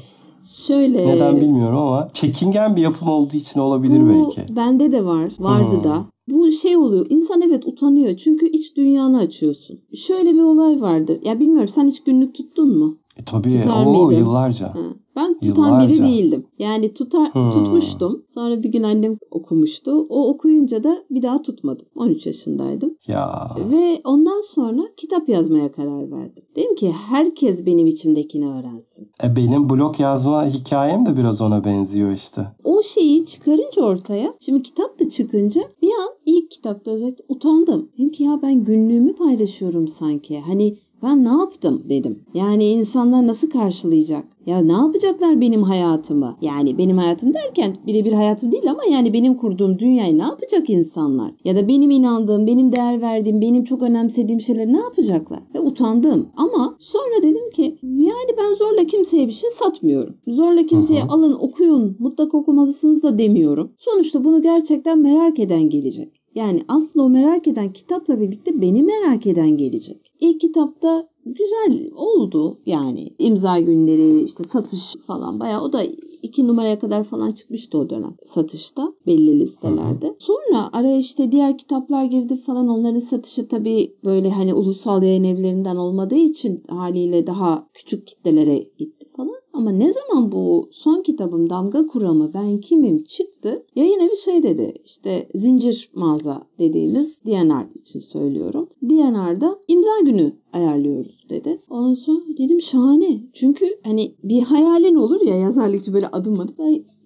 Şöyle. 0.51 1.07
Neden 1.07 1.41
bilmiyorum 1.41 1.77
ama 1.77 2.07
çekingen 2.13 2.75
bir 2.75 2.81
yapım 2.81 3.09
olduğu 3.09 3.35
için 3.37 3.59
olabilir 3.59 4.01
bu, 4.01 4.09
belki. 4.09 4.55
Bende 4.55 4.91
de 4.91 5.05
var. 5.05 5.33
Vardı 5.39 5.75
hmm. 5.75 5.83
da. 5.83 6.05
Bu 6.27 6.51
şey 6.51 6.77
oluyor. 6.77 7.05
İnsan 7.09 7.41
evet 7.41 7.67
utanıyor. 7.67 8.17
Çünkü 8.17 8.49
iç 8.49 8.77
dünyanı 8.77 9.17
açıyorsun. 9.17 9.79
Şöyle 9.95 10.33
bir 10.33 10.41
olay 10.41 10.81
vardır. 10.81 11.19
Ya 11.23 11.39
bilmiyorum 11.39 11.67
sen 11.67 11.87
hiç 11.87 12.03
günlük 12.03 12.35
tuttun 12.35 12.77
mu? 12.77 12.97
E, 13.21 13.25
tabii. 13.25 13.61
Tutar 13.61 13.85
o 13.85 14.05
mıydın? 14.05 14.19
yıllarca. 14.19 14.67
Ha. 14.67 14.79
Ben 15.15 15.39
tutan 15.39 15.65
Yıllarca. 15.65 15.89
biri 15.89 16.03
değildim. 16.03 16.45
Yani 16.59 16.93
tutar 16.93 17.33
hmm. 17.33 17.49
tutmuştum. 17.49 18.23
Sonra 18.33 18.63
bir 18.63 18.69
gün 18.69 18.83
annem 18.83 19.17
okumuştu. 19.31 20.05
O 20.09 20.29
okuyunca 20.29 20.83
da 20.83 20.97
bir 21.09 21.21
daha 21.21 21.41
tutmadım. 21.41 21.85
13 21.95 22.25
yaşındaydım. 22.25 22.95
Ya. 23.07 23.55
Ve 23.71 24.01
ondan 24.03 24.41
sonra 24.41 24.81
kitap 24.97 25.29
yazmaya 25.29 25.71
karar 25.71 26.11
verdim. 26.11 26.43
Dedim 26.55 26.75
ki 26.75 26.91
herkes 26.91 27.65
benim 27.65 27.87
içimdekini 27.87 28.47
öğrensin. 28.47 29.11
E 29.23 29.35
benim 29.35 29.69
blog 29.69 29.99
yazma 29.99 30.45
hikayem 30.45 31.05
de 31.05 31.17
biraz 31.17 31.41
ona 31.41 31.63
benziyor 31.63 32.11
işte. 32.11 32.41
O 32.63 32.83
şeyi 32.83 33.25
çıkarınca 33.25 33.81
ortaya, 33.81 34.33
şimdi 34.39 34.63
kitap 34.63 34.99
da 34.99 35.09
çıkınca 35.09 35.61
bir 35.81 35.91
an 35.91 36.09
ilk 36.25 36.51
kitapta 36.51 36.91
özellikle 36.91 37.23
utandım. 37.29 37.89
Dedim 37.97 38.11
ki 38.11 38.23
ya 38.23 38.39
ben 38.41 38.63
günlüğümü 38.63 39.15
paylaşıyorum 39.15 39.87
sanki. 39.87 40.39
Hani 40.39 40.77
ben 41.03 41.23
ne 41.23 41.29
yaptım 41.29 41.83
dedim. 41.89 42.19
Yani 42.33 42.65
insanlar 42.65 43.27
nasıl 43.27 43.49
karşılayacak? 43.49 44.25
Ya 44.45 44.61
ne 44.61 44.71
yapacaklar 44.71 45.41
benim 45.41 45.63
hayatımı? 45.63 46.37
Yani 46.41 46.77
benim 46.77 46.97
hayatım 46.97 47.33
derken 47.33 47.75
birebir 47.87 48.11
hayatım 48.11 48.51
değil 48.51 48.71
ama 48.71 48.85
yani 48.91 49.13
benim 49.13 49.33
kurduğum 49.33 49.79
dünyayı 49.79 50.17
ne 50.17 50.21
yapacak 50.21 50.69
insanlar? 50.69 51.31
Ya 51.43 51.55
da 51.55 51.67
benim 51.67 51.91
inandığım, 51.91 52.47
benim 52.47 52.71
değer 52.71 53.01
verdiğim, 53.01 53.41
benim 53.41 53.63
çok 53.63 53.81
önemsediğim 53.81 54.41
şeyleri 54.41 54.73
ne 54.73 54.79
yapacaklar? 54.79 55.39
Ve 55.55 55.59
utandım. 55.59 56.29
Ama 56.37 56.75
sonra 56.79 57.23
dedim 57.23 57.49
ki 57.49 57.77
yani 57.83 58.31
ben 58.37 58.53
zorla 58.53 58.85
kimseye 58.87 59.27
bir 59.27 59.31
şey 59.31 59.49
satmıyorum. 59.49 60.15
Zorla 60.27 60.65
kimseye 60.65 61.03
Aha. 61.03 61.13
alın 61.13 61.33
okuyun 61.33 61.95
mutlaka 61.99 62.37
okumalısınız 62.37 63.03
da 63.03 63.17
demiyorum. 63.17 63.71
Sonuçta 63.77 64.23
bunu 64.23 64.41
gerçekten 64.41 64.99
merak 64.99 65.39
eden 65.39 65.69
gelecek. 65.69 66.20
Yani 66.35 66.63
aslında 66.67 67.05
o 67.05 67.09
merak 67.09 67.47
eden 67.47 67.73
kitapla 67.73 68.21
birlikte 68.21 68.61
beni 68.61 68.83
merak 68.83 69.27
eden 69.27 69.57
gelecek. 69.57 70.11
İlk 70.19 70.41
kitapta 70.41 71.07
güzel 71.25 71.91
oldu 71.95 72.57
yani. 72.65 73.13
imza 73.19 73.59
günleri, 73.59 74.23
işte 74.23 74.43
satış 74.43 74.95
falan 75.07 75.39
bayağı 75.39 75.61
o 75.61 75.73
da 75.73 75.83
iki 76.21 76.47
numaraya 76.47 76.79
kadar 76.79 77.03
falan 77.03 77.31
çıkmıştı 77.31 77.77
o 77.77 77.89
dönem 77.89 78.15
satışta 78.25 78.93
belli 79.07 79.39
listelerde. 79.39 80.07
Hı 80.07 80.11
hı. 80.11 80.15
Sonra 80.19 80.69
araya 80.73 80.97
işte 80.97 81.31
diğer 81.31 81.57
kitaplar 81.57 82.05
girdi 82.05 82.37
falan 82.37 82.67
onların 82.67 82.99
satışı 82.99 83.47
tabii 83.47 83.95
böyle 84.03 84.29
hani 84.29 84.53
ulusal 84.53 85.03
yayın 85.03 85.23
evlerinden 85.23 85.75
olmadığı 85.75 86.15
için 86.15 86.63
haliyle 86.69 87.27
daha 87.27 87.67
küçük 87.73 88.07
kitlelere 88.07 88.57
gitti 88.77 89.05
falan. 89.15 89.40
Ama 89.53 89.71
ne 89.71 89.91
zaman 89.91 90.31
bu 90.31 90.69
son 90.71 91.01
kitabım 91.01 91.49
Damga 91.49 91.87
Kuramı 91.87 92.33
Ben 92.33 92.57
Kimim 92.57 93.03
çıktı 93.03 93.63
ya 93.75 93.85
yine 93.85 94.09
bir 94.11 94.15
şey 94.15 94.43
dedi 94.43 94.73
işte 94.85 95.27
zincir 95.35 95.89
mağaza 95.95 96.41
dediğimiz 96.59 97.25
DNR 97.25 97.75
için 97.75 97.99
söylüyorum. 97.99 98.69
DNR'da 98.89 99.59
imza 99.67 99.99
günü 100.05 100.33
ayarlıyoruz 100.53 101.25
dedi. 101.29 101.61
Ondan 101.69 101.93
sonra 101.93 102.19
dedim 102.37 102.61
şahane. 102.61 103.19
Çünkü 103.33 103.65
hani 103.83 104.15
bir 104.23 104.41
hayalin 104.41 104.95
olur 104.95 105.21
ya 105.21 105.35
yazarlıkçı 105.35 105.93
böyle 105.93 106.07
adım 106.07 106.39
adım 106.39 106.55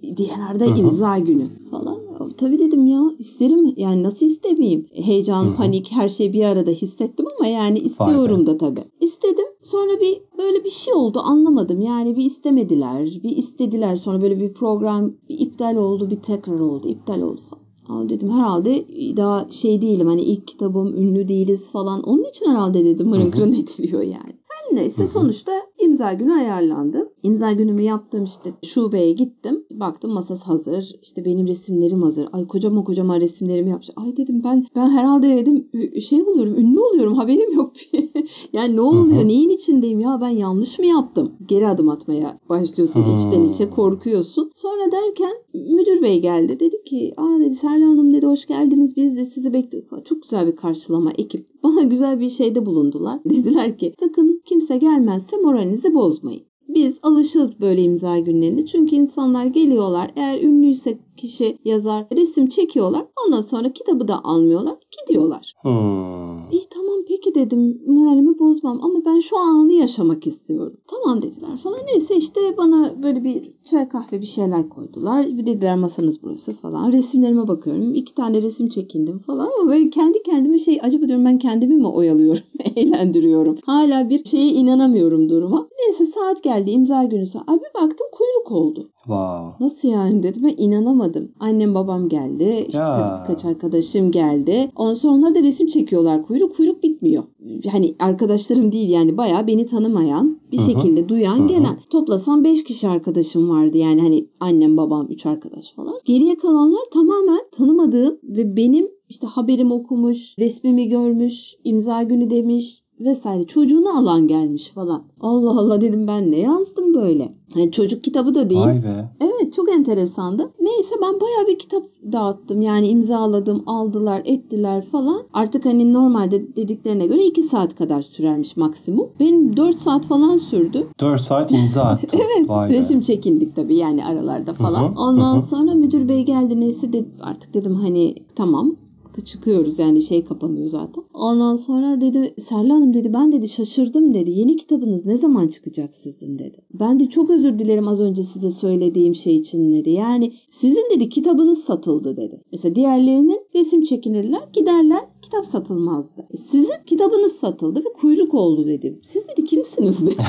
DNR'da 0.03 0.65
imza 0.65 1.19
günü 1.19 1.45
falan. 1.71 2.05
Tabii 2.37 2.59
dedim 2.59 2.87
ya 2.87 3.01
isterim 3.19 3.73
yani 3.77 4.03
nasıl 4.03 4.25
istemeyeyim. 4.25 4.87
Heyecan, 4.93 5.45
Hı-hı. 5.45 5.55
panik 5.55 5.91
her 5.91 6.09
şeyi 6.09 6.33
bir 6.33 6.43
arada 6.43 6.71
hissettim 6.71 7.25
ama 7.39 7.47
yani 7.47 7.79
istiyorum 7.79 8.45
da 8.45 8.57
tabii. 8.57 8.83
İstedim. 9.01 9.44
Sonra 9.71 9.99
bir 10.01 10.21
böyle 10.37 10.63
bir 10.63 10.69
şey 10.69 10.93
oldu 10.93 11.19
anlamadım. 11.19 11.81
Yani 11.81 12.17
bir 12.17 12.25
istemediler, 12.25 13.19
bir 13.23 13.37
istediler. 13.37 13.95
Sonra 13.95 14.21
böyle 14.21 14.39
bir 14.39 14.53
program 14.53 15.13
bir 15.29 15.39
iptal 15.39 15.75
oldu, 15.75 16.09
bir 16.09 16.21
tekrar 16.21 16.59
oldu, 16.59 16.87
iptal 16.87 17.21
oldu 17.21 17.41
falan. 17.49 17.65
Aa 17.89 18.09
dedim 18.09 18.31
herhalde 18.31 18.85
daha 19.17 19.47
şey 19.51 19.81
değilim 19.81 20.07
hani 20.07 20.21
ilk 20.21 20.47
kitabım 20.47 20.95
ünlü 20.95 21.27
değiliz 21.27 21.71
falan. 21.71 22.03
Onun 22.03 22.23
için 22.23 22.45
herhalde 22.45 22.85
dedim 22.85 23.07
mırın 23.07 23.31
kırın 23.31 23.53
ediliyor 23.61 24.01
yani. 24.01 24.39
Her 24.49 24.75
neyse 24.75 25.07
sonuçta 25.07 25.51
imza 25.79 26.13
günü 26.13 26.33
ayarlandı. 26.33 27.11
İmza 27.23 27.51
günümü 27.51 27.81
yaptım 27.81 28.23
işte 28.23 28.53
şubeye 28.63 29.11
gittim. 29.11 29.65
Baktım 29.71 30.11
masası 30.11 30.43
hazır. 30.43 30.95
İşte 31.03 31.25
benim 31.25 31.47
resimlerim 31.47 32.01
hazır. 32.01 32.27
Ay 32.31 32.47
kocaman 32.47 32.83
kocaman 32.83 33.21
resimlerimi 33.21 33.69
yapmış. 33.69 33.89
Ay 33.95 34.17
dedim 34.17 34.41
ben 34.43 34.65
ben 34.75 34.89
herhalde 34.89 35.37
dedim 35.37 35.67
şey 36.01 36.23
oluyorum 36.23 36.55
ünlü 36.55 36.79
oluyorum 36.79 37.13
haberim 37.17 37.53
yok. 37.53 37.73
yani 38.53 38.75
ne 38.75 38.81
oluyor 38.81 39.27
neyin 39.27 39.49
içindeyim 39.49 39.99
ya 39.99 40.21
ben 40.21 40.29
yanlış 40.29 40.79
mı 40.79 40.85
yaptım? 40.85 41.31
Geri 41.47 41.67
adım 41.67 41.89
atmaya 41.89 42.39
başlıyorsun 42.49 43.03
içten 43.15 43.43
içe 43.43 43.69
korkuyorsun. 43.69 44.51
Sonra 44.55 44.91
derken 44.91 45.33
müdür 45.53 46.01
bey 46.01 46.21
geldi. 46.21 46.59
Dedi 46.59 46.83
ki 46.83 47.13
aa 47.17 47.39
dedi 47.39 47.55
Serla 47.55 47.85
Hanım 47.85 48.13
dedi 48.13 48.25
hoş 48.25 48.45
geldiniz 48.45 48.95
biz 48.97 49.15
de 49.15 49.25
sizi 49.25 49.53
bekliyoruz. 49.53 50.03
Çok 50.05 50.21
güzel 50.21 50.47
bir 50.47 50.55
karşılama 50.55 51.11
ekip. 51.11 51.47
Bana 51.63 51.83
güzel 51.83 52.19
bir 52.19 52.29
şeyde 52.29 52.65
bulundular. 52.65 53.19
Dediler 53.25 53.77
ki 53.77 53.93
sakın 53.99 54.41
kimse 54.45 54.77
gelmezse 54.77 55.37
moralinizi 55.65 55.93
bozmayın. 55.93 56.43
Biz 56.67 56.93
alışız 57.03 57.61
böyle 57.61 57.81
imza 57.81 58.19
günlerinde. 58.19 58.65
Çünkü 58.65 58.95
insanlar 58.95 59.45
geliyorlar. 59.45 60.11
Eğer 60.15 60.41
ünlüyse 60.41 60.97
kişi 61.17 61.57
yazar 61.65 62.05
resim 62.17 62.47
çekiyorlar. 62.47 63.05
Ondan 63.25 63.41
sonra 63.41 63.73
kitabı 63.73 64.07
da 64.07 64.23
almıyorlar. 64.23 64.75
Gidiyorlar. 65.01 65.53
Hmm. 65.61 66.49
İyi 66.51 66.63
tamam 66.69 66.99
peki 67.07 67.35
dedim. 67.35 67.81
Moralimi 67.87 68.39
bozmam 68.39 68.79
ama 68.83 69.05
ben 69.05 69.19
şu 69.19 69.37
anı 69.37 69.73
yaşamak 69.73 70.27
istiyorum. 70.27 70.77
Tamam 70.87 71.21
dediler 71.21 71.57
falan. 71.63 71.79
Neyse 71.85 72.15
işte 72.15 72.57
bana 72.57 73.03
böyle 73.03 73.23
bir 73.23 73.51
çay 73.65 73.89
kahve 73.89 74.21
bir 74.21 74.25
şeyler 74.25 74.69
koydular. 74.69 75.25
Bir 75.27 75.45
dediler 75.45 75.75
masanız 75.75 76.23
burası 76.23 76.53
falan. 76.53 76.91
Resimlerime 76.91 77.47
bakıyorum. 77.47 77.95
İki 77.95 78.15
tane 78.15 78.41
resim 78.41 78.69
çekindim 78.69 79.19
falan 79.19 79.49
ama 79.59 79.71
böyle 79.71 79.89
kendi 79.89 80.23
kendime 80.23 80.59
şey 80.59 80.79
acaba 80.81 81.07
diyorum 81.07 81.25
ben 81.25 81.39
kendimi 81.39 81.75
mi 81.75 81.87
oyalıyorum? 81.87 82.43
Eğlendiriyorum. 82.75 83.55
Hala 83.65 84.09
bir 84.09 84.25
şeye 84.25 84.47
inanamıyorum 84.47 85.29
duruma. 85.29 85.67
Neyse 85.79 86.05
saat 86.05 86.43
geldi 86.43 86.71
imza 86.71 87.03
günü. 87.03 87.25
Abi 87.47 87.63
baktım 87.75 88.07
kuyruk 88.11 88.51
oldu. 88.51 88.89
Wow. 89.05 89.65
Nasıl 89.65 89.87
yani 89.87 90.23
dedim 90.23 90.41
ben 90.43 90.63
inanamadım. 90.63 91.31
Annem 91.39 91.75
babam 91.75 92.09
geldi. 92.09 92.65
İşte 92.67 92.77
ya. 92.77 92.95
tabii 92.95 93.21
birkaç 93.21 93.45
arkadaşım 93.45 94.11
geldi. 94.11 94.71
Ondan 94.75 94.93
sonra 94.93 95.13
onlar 95.13 95.35
da 95.35 95.39
resim 95.43 95.67
çekiyorlar 95.67 96.23
kuyruk. 96.23 96.55
Kuyruk 96.55 96.83
bitmiyor. 96.83 97.23
Hani 97.71 97.95
arkadaşlarım 97.99 98.71
değil 98.71 98.89
yani 98.89 99.17
bayağı 99.17 99.47
beni 99.47 99.65
tanımayan 99.65 100.39
bir 100.51 100.57
Hı-hı. 100.57 100.65
şekilde 100.65 101.09
duyan 101.09 101.37
Hı-hı. 101.37 101.47
gelen. 101.47 101.79
Toplasam 101.89 102.43
5 102.43 102.63
kişi 102.63 102.87
arkadaşım 102.87 103.49
vardı 103.49 103.77
yani 103.77 104.01
hani 104.01 104.27
annem 104.39 104.77
babam 104.77 105.07
3 105.09 105.25
arkadaş 105.25 105.73
falan. 105.73 105.93
Geriye 106.05 106.37
kalanlar 106.37 106.83
tamamen 106.93 107.41
tanımadığım 107.51 108.17
ve 108.23 108.57
benim 108.57 108.87
işte 109.09 109.27
haberim 109.27 109.71
okumuş, 109.71 110.35
resmimi 110.39 110.89
görmüş, 110.89 111.55
imza 111.63 112.03
günü 112.03 112.29
demiş, 112.29 112.83
vesaire 112.99 113.47
çocuğunu 113.47 113.97
alan 113.99 114.27
gelmiş 114.27 114.69
falan. 114.69 115.03
Allah 115.19 115.59
Allah 115.59 115.81
dedim 115.81 116.07
ben 116.07 116.31
ne 116.31 116.39
yazdım 116.39 116.93
böyle. 116.93 117.34
Yani 117.55 117.71
çocuk 117.71 118.03
kitabı 118.03 118.33
da 118.33 118.49
değil. 118.49 118.65
Vay 118.65 118.83
be. 118.83 119.09
Evet 119.21 119.53
çok 119.53 119.71
enteresandı. 119.71 120.51
Neyse 120.61 120.95
ben 121.01 121.21
bayağı 121.21 121.47
bir 121.47 121.59
kitap 121.59 121.83
dağıttım. 122.11 122.61
Yani 122.61 122.87
imzaladım, 122.87 123.63
aldılar, 123.65 124.21
ettiler 124.25 124.85
falan. 124.85 125.23
Artık 125.33 125.65
hani 125.65 125.93
normalde 125.93 126.55
dediklerine 126.55 127.07
göre 127.07 127.23
2 127.23 127.43
saat 127.43 127.75
kadar 127.75 128.01
sürermiş 128.01 128.57
maksimum. 128.57 129.09
Benim 129.19 129.57
4 129.57 129.79
saat 129.79 130.07
falan 130.07 130.37
sürdü. 130.37 130.87
4 130.99 131.21
saat 131.21 131.51
imza 131.51 131.81
attım. 131.83 132.19
evet. 132.37 132.49
Vay 132.49 132.69
resim 132.69 132.99
be. 132.99 133.03
çekindik 133.03 133.55
tabii 133.55 133.75
yani 133.75 134.05
aralarda 134.05 134.53
falan. 134.53 134.83
Hı-hı. 134.83 134.99
Ondan 134.99 135.35
Hı-hı. 135.35 135.47
sonra 135.49 135.73
müdür 135.73 136.09
bey 136.09 136.25
geldi 136.25 136.59
neyse 136.59 136.93
de 136.93 137.05
artık 137.21 137.53
dedim 137.53 137.75
hani 137.75 138.15
tamam 138.35 138.75
çıkıyoruz 139.21 139.79
yani 139.79 140.01
şey 140.01 140.23
kapanıyor 140.25 140.69
zaten. 140.69 141.03
Ondan 141.13 141.55
sonra 141.55 142.01
dedi 142.01 142.35
Serla 142.41 142.73
Hanım 142.73 142.93
dedi 142.93 143.13
ben 143.13 143.31
dedi 143.31 143.49
şaşırdım 143.49 144.13
dedi. 144.13 144.31
Yeni 144.31 144.55
kitabınız 144.55 145.05
ne 145.05 145.17
zaman 145.17 145.47
çıkacak 145.47 145.95
sizin 145.95 146.39
dedi. 146.39 146.57
Ben 146.73 146.99
de 146.99 147.09
çok 147.09 147.29
özür 147.29 147.59
dilerim 147.59 147.87
az 147.87 148.01
önce 148.01 148.23
size 148.23 148.51
söylediğim 148.51 149.15
şey 149.15 149.35
için 149.35 149.73
dedi. 149.73 149.89
Yani 149.89 150.33
sizin 150.49 150.89
dedi 150.95 151.09
kitabınız 151.09 151.59
satıldı 151.59 152.17
dedi. 152.17 152.41
Mesela 152.51 152.75
diğerlerinin 152.75 153.41
resim 153.55 153.83
çekinirler 153.83 154.49
giderler 154.53 155.01
kitap 155.21 155.45
satılmazdı. 155.45 156.27
E, 156.33 156.37
sizin 156.37 156.64
kitabınız 156.85 157.31
satıldı 157.41 157.79
ve 157.79 157.93
kuyruk 157.93 158.33
oldu 158.33 158.67
dedim. 158.67 158.99
Siz 159.03 159.27
dedi 159.27 159.45
kimsiniz 159.45 160.05
dedi. 160.05 160.15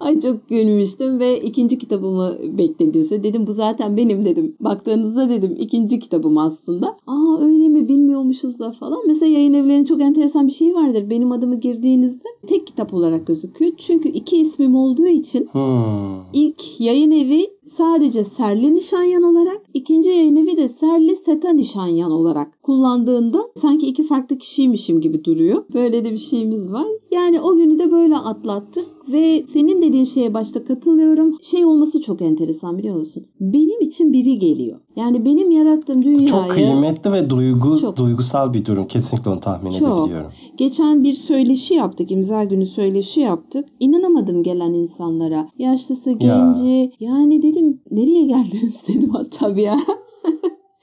Ay 0.00 0.20
çok 0.20 0.48
gülmüştüm 0.48 1.18
ve 1.18 1.40
ikinci 1.40 1.78
kitabımı 1.78 2.38
beklediği 2.58 3.22
dedim 3.22 3.46
bu 3.46 3.52
zaten 3.52 3.96
benim 3.96 4.24
dedim. 4.24 4.56
Baktığınızda 4.60 5.28
dedim 5.28 5.56
ikinci 5.58 5.98
kitabım 5.98 6.38
aslında. 6.38 6.96
Aa 7.06 7.38
öyle 7.40 7.68
mi 7.68 7.88
bilmiyormuşuz 7.88 8.58
da 8.58 8.72
falan. 8.72 8.98
Mesela 9.06 9.32
yayın 9.32 9.54
evlerinin 9.54 9.84
çok 9.84 10.00
enteresan 10.00 10.46
bir 10.46 10.52
şey 10.52 10.74
vardır. 10.74 11.10
Benim 11.10 11.32
adımı 11.32 11.60
girdiğinizde 11.60 12.28
tek 12.46 12.66
kitap 12.66 12.94
olarak 12.94 13.26
gözüküyor. 13.26 13.72
Çünkü 13.76 14.08
iki 14.08 14.36
ismim 14.36 14.76
olduğu 14.76 15.06
için 15.06 15.48
hmm. 15.52 16.22
ilk 16.32 16.80
yayın 16.80 17.10
evi 17.10 17.46
sadece 17.76 18.24
Serli 18.24 18.74
Nişanyan 18.74 19.22
olarak, 19.22 19.62
ikinci 19.74 20.08
yayın 20.08 20.36
evi 20.36 20.56
de 20.56 20.68
Serli 20.68 21.16
Seta 21.16 21.50
Nişanyan 21.52 22.10
olarak 22.10 22.62
kullandığında 22.62 23.50
sanki 23.62 23.86
iki 23.86 24.02
farklı 24.06 24.38
kişiymişim 24.38 25.00
gibi 25.00 25.24
duruyor. 25.24 25.64
Böyle 25.74 26.04
de 26.04 26.12
bir 26.12 26.18
şeyimiz 26.18 26.72
var. 26.72 26.86
Yani 27.10 27.40
o 27.40 27.56
günü 27.56 27.78
de 27.78 27.92
böyle 27.92 28.16
atlattık 28.16 28.93
ve 29.08 29.44
senin 29.52 29.82
dediğin 29.82 30.04
şeye 30.04 30.34
başta 30.34 30.64
katılıyorum. 30.64 31.38
Şey 31.42 31.64
olması 31.64 32.00
çok 32.00 32.22
enteresan 32.22 32.78
biliyor 32.78 32.96
musun? 32.96 33.26
Benim 33.40 33.80
için 33.80 34.12
biri 34.12 34.38
geliyor. 34.38 34.78
Yani 34.96 35.24
benim 35.24 35.50
yarattığım 35.50 36.04
dünyayı... 36.04 36.28
Çok 36.28 36.50
kıymetli 36.50 37.12
ve 37.12 37.30
duygu, 37.30 37.78
çok, 37.80 37.96
duygusal 37.96 38.52
bir 38.54 38.64
durum. 38.64 38.86
Kesinlikle 38.86 39.30
onu 39.30 39.40
tahmin 39.40 39.70
çok. 39.70 39.98
edebiliyorum. 39.98 40.30
Geçen 40.56 41.02
bir 41.02 41.14
söyleşi 41.14 41.74
yaptık. 41.74 42.10
imza 42.10 42.44
günü 42.44 42.66
söyleşi 42.66 43.20
yaptık. 43.20 43.64
İnanamadım 43.80 44.42
gelen 44.42 44.72
insanlara. 44.72 45.48
Yaşlısı, 45.58 46.12
genci. 46.12 46.68
Ya. 46.68 46.88
Yani 47.00 47.42
dedim 47.42 47.80
nereye 47.90 48.26
geldiniz 48.26 48.74
dedim 48.88 49.10
hatta 49.10 49.56
bir. 49.56 49.68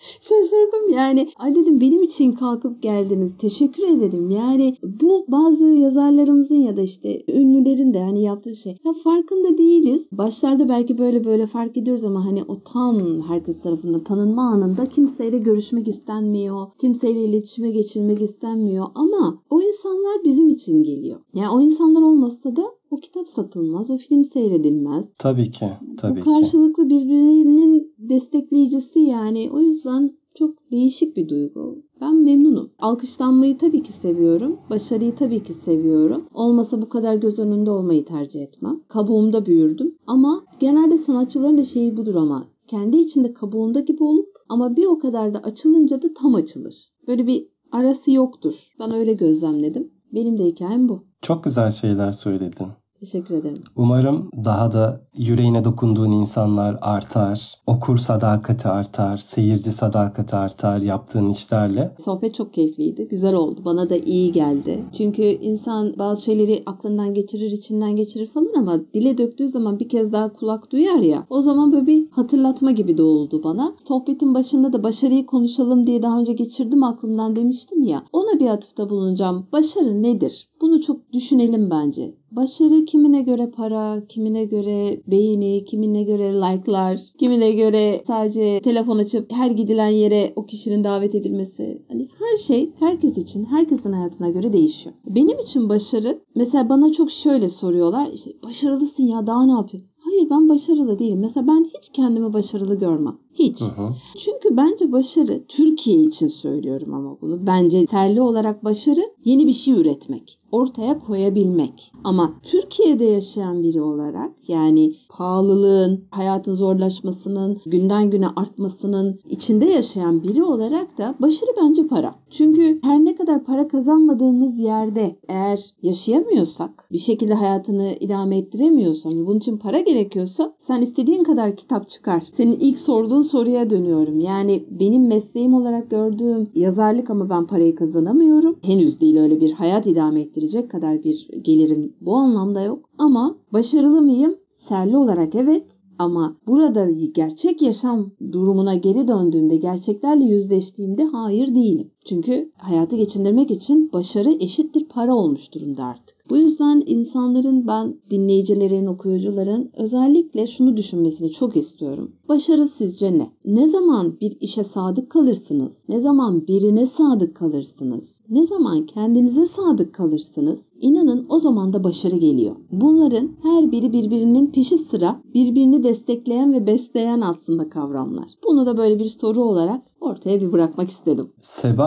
Şaşırdım 0.21 0.89
yani. 0.93 1.29
Ay 1.35 1.55
dedim 1.55 1.81
benim 1.81 2.03
için 2.03 2.31
kalkıp 2.31 2.81
geldiniz. 2.81 3.31
Teşekkür 3.37 3.83
ederim. 3.83 4.29
Yani 4.29 4.75
bu 4.83 5.25
bazı 5.27 5.65
yazarlarımızın 5.65 6.55
ya 6.55 6.77
da 6.77 6.81
işte 6.81 7.23
ünlülerin 7.27 7.93
de 7.93 7.99
hani 7.99 8.23
yaptığı 8.23 8.55
şey. 8.55 8.77
Ya 8.85 8.93
farkında 9.03 9.57
değiliz. 9.57 10.05
Başlarda 10.11 10.69
belki 10.69 10.97
böyle 10.97 11.23
böyle 11.23 11.47
fark 11.47 11.77
ediyoruz 11.77 12.03
ama 12.03 12.25
hani 12.25 12.43
o 12.43 12.59
tam 12.63 13.21
herkes 13.21 13.61
tarafından 13.61 14.03
tanınma 14.03 14.41
anında 14.41 14.85
kimseyle 14.85 15.37
görüşmek 15.37 15.87
istenmiyor. 15.87 16.67
Kimseyle 16.77 17.23
iletişime 17.25 17.71
geçirmek 17.71 18.21
istenmiyor. 18.21 18.87
Ama 18.95 19.41
o 19.49 19.61
insanlar 19.61 20.23
bizim 20.25 20.49
için 20.49 20.83
geliyor. 20.83 21.19
Yani 21.33 21.49
o 21.49 21.61
insanlar 21.61 22.01
olmasa 22.01 22.55
da 22.55 22.80
o 22.91 22.97
kitap 22.97 23.27
satılmaz, 23.27 23.89
o 23.89 23.97
film 23.97 24.23
seyredilmez. 24.23 25.05
Tabii 25.17 25.51
ki, 25.51 25.65
tabii 25.97 26.21
Bu 26.21 26.23
karşılıklı 26.23 26.89
birbirinin 26.89 27.93
destekleyicisi 27.97 28.99
yani. 28.99 29.49
O 29.53 29.59
yüzden 29.59 30.11
çok 30.35 30.71
değişik 30.71 31.17
bir 31.17 31.29
duygu. 31.29 31.77
Ben 32.01 32.15
memnunum. 32.15 32.71
Alkışlanmayı 32.79 33.57
tabii 33.57 33.83
ki 33.83 33.91
seviyorum. 33.91 34.59
Başarıyı 34.69 35.15
tabii 35.15 35.43
ki 35.43 35.53
seviyorum. 35.53 36.25
Olmasa 36.33 36.81
bu 36.81 36.89
kadar 36.89 37.15
göz 37.15 37.39
önünde 37.39 37.71
olmayı 37.71 38.05
tercih 38.05 38.41
etmem. 38.41 38.79
Kabuğumda 38.87 39.45
büyürdüm. 39.45 39.95
Ama 40.07 40.43
genelde 40.59 40.97
sanatçıların 40.97 41.57
da 41.57 41.63
şeyi 41.63 41.97
budur 41.97 42.15
ama. 42.15 42.47
Kendi 42.67 42.97
içinde 42.97 43.33
kabuğunda 43.33 43.79
gibi 43.79 44.03
olup 44.03 44.29
ama 44.49 44.75
bir 44.75 44.85
o 44.85 44.99
kadar 44.99 45.33
da 45.33 45.39
açılınca 45.39 46.01
da 46.01 46.13
tam 46.13 46.35
açılır. 46.35 46.75
Böyle 47.07 47.27
bir 47.27 47.47
arası 47.71 48.11
yoktur. 48.11 48.53
Ben 48.79 48.91
öyle 48.93 49.13
gözlemledim. 49.13 49.91
Benim 50.13 50.37
de 50.37 50.45
hikayem 50.45 50.89
bu. 50.89 51.03
Çok 51.21 51.43
güzel 51.43 51.71
şeyler 51.71 52.11
söyledin. 52.11 52.67
Teşekkür 53.01 53.35
ederim. 53.35 53.63
Umarım 53.75 54.29
daha 54.45 54.73
da 54.73 55.01
yüreğine 55.17 55.63
dokunduğun 55.63 56.11
insanlar 56.11 56.77
artar, 56.81 57.53
okur 57.67 57.97
sadakati 57.97 58.67
artar, 58.67 59.17
seyirci 59.17 59.71
sadakati 59.71 60.35
artar 60.35 60.77
yaptığın 60.77 61.27
işlerle. 61.27 61.95
Sohbet 61.99 62.35
çok 62.35 62.53
keyifliydi, 62.53 63.07
güzel 63.07 63.33
oldu. 63.33 63.61
Bana 63.65 63.89
da 63.89 63.95
iyi 63.95 64.31
geldi. 64.31 64.83
Çünkü 64.97 65.21
insan 65.21 65.93
bazı 65.99 66.23
şeyleri 66.23 66.63
aklından 66.65 67.13
geçirir, 67.13 67.51
içinden 67.51 67.95
geçirir 67.95 68.27
falan 68.27 68.53
ama 68.57 68.79
dile 68.93 69.17
döktüğü 69.17 69.49
zaman 69.49 69.79
bir 69.79 69.89
kez 69.89 70.11
daha 70.11 70.33
kulak 70.33 70.71
duyar 70.71 70.99
ya. 70.99 71.25
O 71.29 71.41
zaman 71.41 71.71
böyle 71.71 71.87
bir 71.87 72.09
hatırlatma 72.11 72.71
gibi 72.71 72.97
de 72.97 73.03
oldu 73.03 73.43
bana. 73.43 73.75
Sohbetin 73.87 74.33
başında 74.33 74.73
da 74.73 74.83
başarıyı 74.83 75.25
konuşalım 75.25 75.87
diye 75.87 76.03
daha 76.03 76.19
önce 76.19 76.33
geçirdim 76.33 76.83
aklımdan 76.83 77.35
demiştim 77.35 77.83
ya. 77.83 78.03
Ona 78.13 78.39
bir 78.39 78.47
atıfta 78.47 78.89
bulunacağım. 78.89 79.47
Başarı 79.51 80.03
nedir? 80.03 80.47
Bunu 80.61 80.81
çok 80.81 81.13
düşünelim 81.13 81.69
bence. 81.69 82.20
Başarı 82.31 82.85
kimine 82.85 83.21
göre 83.21 83.51
para, 83.51 84.03
kimine 84.09 84.45
göre 84.45 85.01
beğeni, 85.07 85.65
kimine 85.65 86.03
göre 86.03 86.33
like'lar, 86.33 86.99
kimine 87.19 87.51
göre 87.51 88.03
sadece 88.07 88.59
telefon 88.61 88.97
açıp 88.97 89.31
her 89.31 89.51
gidilen 89.51 89.87
yere 89.87 90.33
o 90.35 90.45
kişinin 90.45 90.83
davet 90.83 91.15
edilmesi. 91.15 91.81
Hani 91.87 92.07
her 92.19 92.37
şey 92.37 92.71
herkes 92.79 93.17
için, 93.17 93.43
herkesin 93.43 93.91
hayatına 93.91 94.29
göre 94.29 94.53
değişiyor. 94.53 94.95
Benim 95.05 95.39
için 95.39 95.69
başarı 95.69 96.21
mesela 96.35 96.69
bana 96.69 96.91
çok 96.91 97.11
şöyle 97.11 97.49
soruyorlar. 97.49 98.09
işte 98.13 98.31
başarılısın 98.43 99.03
ya 99.03 99.27
daha 99.27 99.45
ne 99.45 99.51
yapıyorsun? 99.51 99.91
Hayır 99.97 100.29
ben 100.29 100.49
başarılı 100.49 100.99
değilim. 100.99 101.19
Mesela 101.19 101.47
ben 101.47 101.65
hiç 101.77 101.89
kendimi 101.93 102.33
başarılı 102.33 102.79
görmem. 102.79 103.17
Hiç. 103.33 103.61
Hı 103.61 103.65
hı. 103.65 103.93
Çünkü 104.17 104.57
bence 104.57 104.91
başarı 104.91 105.43
Türkiye 105.47 106.01
için 106.01 106.27
söylüyorum 106.27 106.93
ama 106.93 107.17
bunu. 107.21 107.47
Bence 107.47 107.85
terli 107.85 108.21
olarak 108.21 108.63
başarı 108.63 109.01
yeni 109.25 109.47
bir 109.47 109.53
şey 109.53 109.73
üretmek. 109.73 110.37
Ortaya 110.51 110.99
koyabilmek. 110.99 111.91
Ama 112.03 112.33
Türkiye'de 112.43 113.05
yaşayan 113.05 113.63
biri 113.63 113.81
olarak 113.81 114.31
yani 114.47 114.93
pahalılığın, 115.09 116.03
hayatın 116.11 116.53
zorlaşmasının, 116.53 117.61
günden 117.65 118.11
güne 118.11 118.27
artmasının 118.27 119.19
içinde 119.29 119.65
yaşayan 119.65 120.23
biri 120.23 120.43
olarak 120.43 120.97
da 120.97 121.15
başarı 121.19 121.51
bence 121.61 121.87
para. 121.87 122.15
Çünkü 122.29 122.79
her 122.83 123.05
ne 123.05 123.15
kadar 123.15 123.43
para 123.43 123.67
kazanmadığımız 123.67 124.59
yerde 124.59 125.15
eğer 125.27 125.59
yaşayamıyorsak, 125.81 126.87
bir 126.91 126.97
şekilde 126.97 127.33
hayatını 127.33 127.95
idame 127.99 128.37
ettiremiyorsan 128.37 129.21
ve 129.21 129.27
bunun 129.27 129.37
için 129.37 129.57
para 129.57 129.79
gerekiyorsa 129.79 130.53
sen 130.67 130.81
istediğin 130.81 131.23
kadar 131.23 131.55
kitap 131.55 131.89
çıkar. 131.89 132.23
Senin 132.37 132.59
ilk 132.59 132.79
sorduğun 132.79 133.20
soruya 133.23 133.69
dönüyorum. 133.69 134.19
Yani 134.19 134.65
benim 134.69 135.07
mesleğim 135.07 135.53
olarak 135.53 135.89
gördüğüm 135.89 136.47
yazarlık 136.55 137.09
ama 137.09 137.29
ben 137.29 137.47
parayı 137.47 137.75
kazanamıyorum. 137.75 138.55
Henüz 138.61 139.01
değil 139.01 139.17
öyle 139.17 139.41
bir 139.41 139.51
hayat 139.51 139.87
idame 139.87 140.21
ettirecek 140.21 140.71
kadar 140.71 141.03
bir 141.03 141.27
gelirim 141.41 141.93
bu 142.01 142.15
anlamda 142.15 142.61
yok. 142.61 142.89
Ama 142.97 143.35
başarılı 143.53 144.01
mıyım? 144.01 144.35
Serli 144.69 144.97
olarak 144.97 145.35
evet 145.35 145.63
ama 146.01 146.35
burada 146.47 146.89
gerçek 147.13 147.61
yaşam 147.61 148.11
durumuna 148.31 148.75
geri 148.75 149.07
döndüğümde, 149.07 149.57
gerçeklerle 149.57 150.25
yüzleştiğimde 150.25 151.03
hayır 151.03 151.55
değilim. 151.55 151.91
Çünkü 152.05 152.51
hayatı 152.57 152.95
geçindirmek 152.95 153.51
için 153.51 153.89
başarı 153.93 154.31
eşittir 154.39 154.85
para 154.89 155.15
olmuş 155.15 155.53
durumda 155.53 155.83
artık. 155.83 156.21
Bu 156.29 156.37
yüzden 156.37 156.83
insanların 156.85 157.67
ben 157.67 157.95
dinleyicilerin, 158.09 158.85
okuyucuların 158.85 159.69
özellikle 159.73 160.47
şunu 160.47 160.77
düşünmesini 160.77 161.31
çok 161.31 161.55
istiyorum. 161.57 162.11
Başarı 162.29 162.67
sizce 162.67 163.17
ne? 163.17 163.31
Ne 163.45 163.67
zaman 163.67 164.19
bir 164.21 164.37
işe 164.41 164.63
sadık 164.63 165.09
kalırsınız? 165.09 165.73
Ne 165.89 165.99
zaman 165.99 166.47
birine 166.47 166.85
sadık 166.85 167.35
kalırsınız? 167.35 168.15
Ne 168.29 168.45
zaman 168.45 168.85
kendinize 168.85 169.45
sadık 169.45 169.93
kalırsınız? 169.93 170.59
İnanın 170.81 171.25
o 171.29 171.39
zaman 171.39 171.73
da 171.73 171.83
başarı 171.83 172.15
geliyor. 172.15 172.55
Bunların 172.71 173.29
her 173.43 173.71
biri 173.71 173.93
birbirinin 173.93 174.47
peşi 174.47 174.77
sıra 174.77 175.21
birbirini 175.33 175.83
destekleyen 175.83 176.53
ve 176.53 176.67
besleyen 176.67 177.21
aslında 177.21 177.69
kavramlar. 177.69 178.25
Bunu 178.47 178.65
da 178.65 178.77
böyle 178.77 178.99
bir 178.99 179.09
soru 179.09 179.43
olarak 179.43 179.81
ortaya 180.01 180.41
bir 180.41 180.51
bırakmak 180.51 180.89
istedim. 180.89 181.29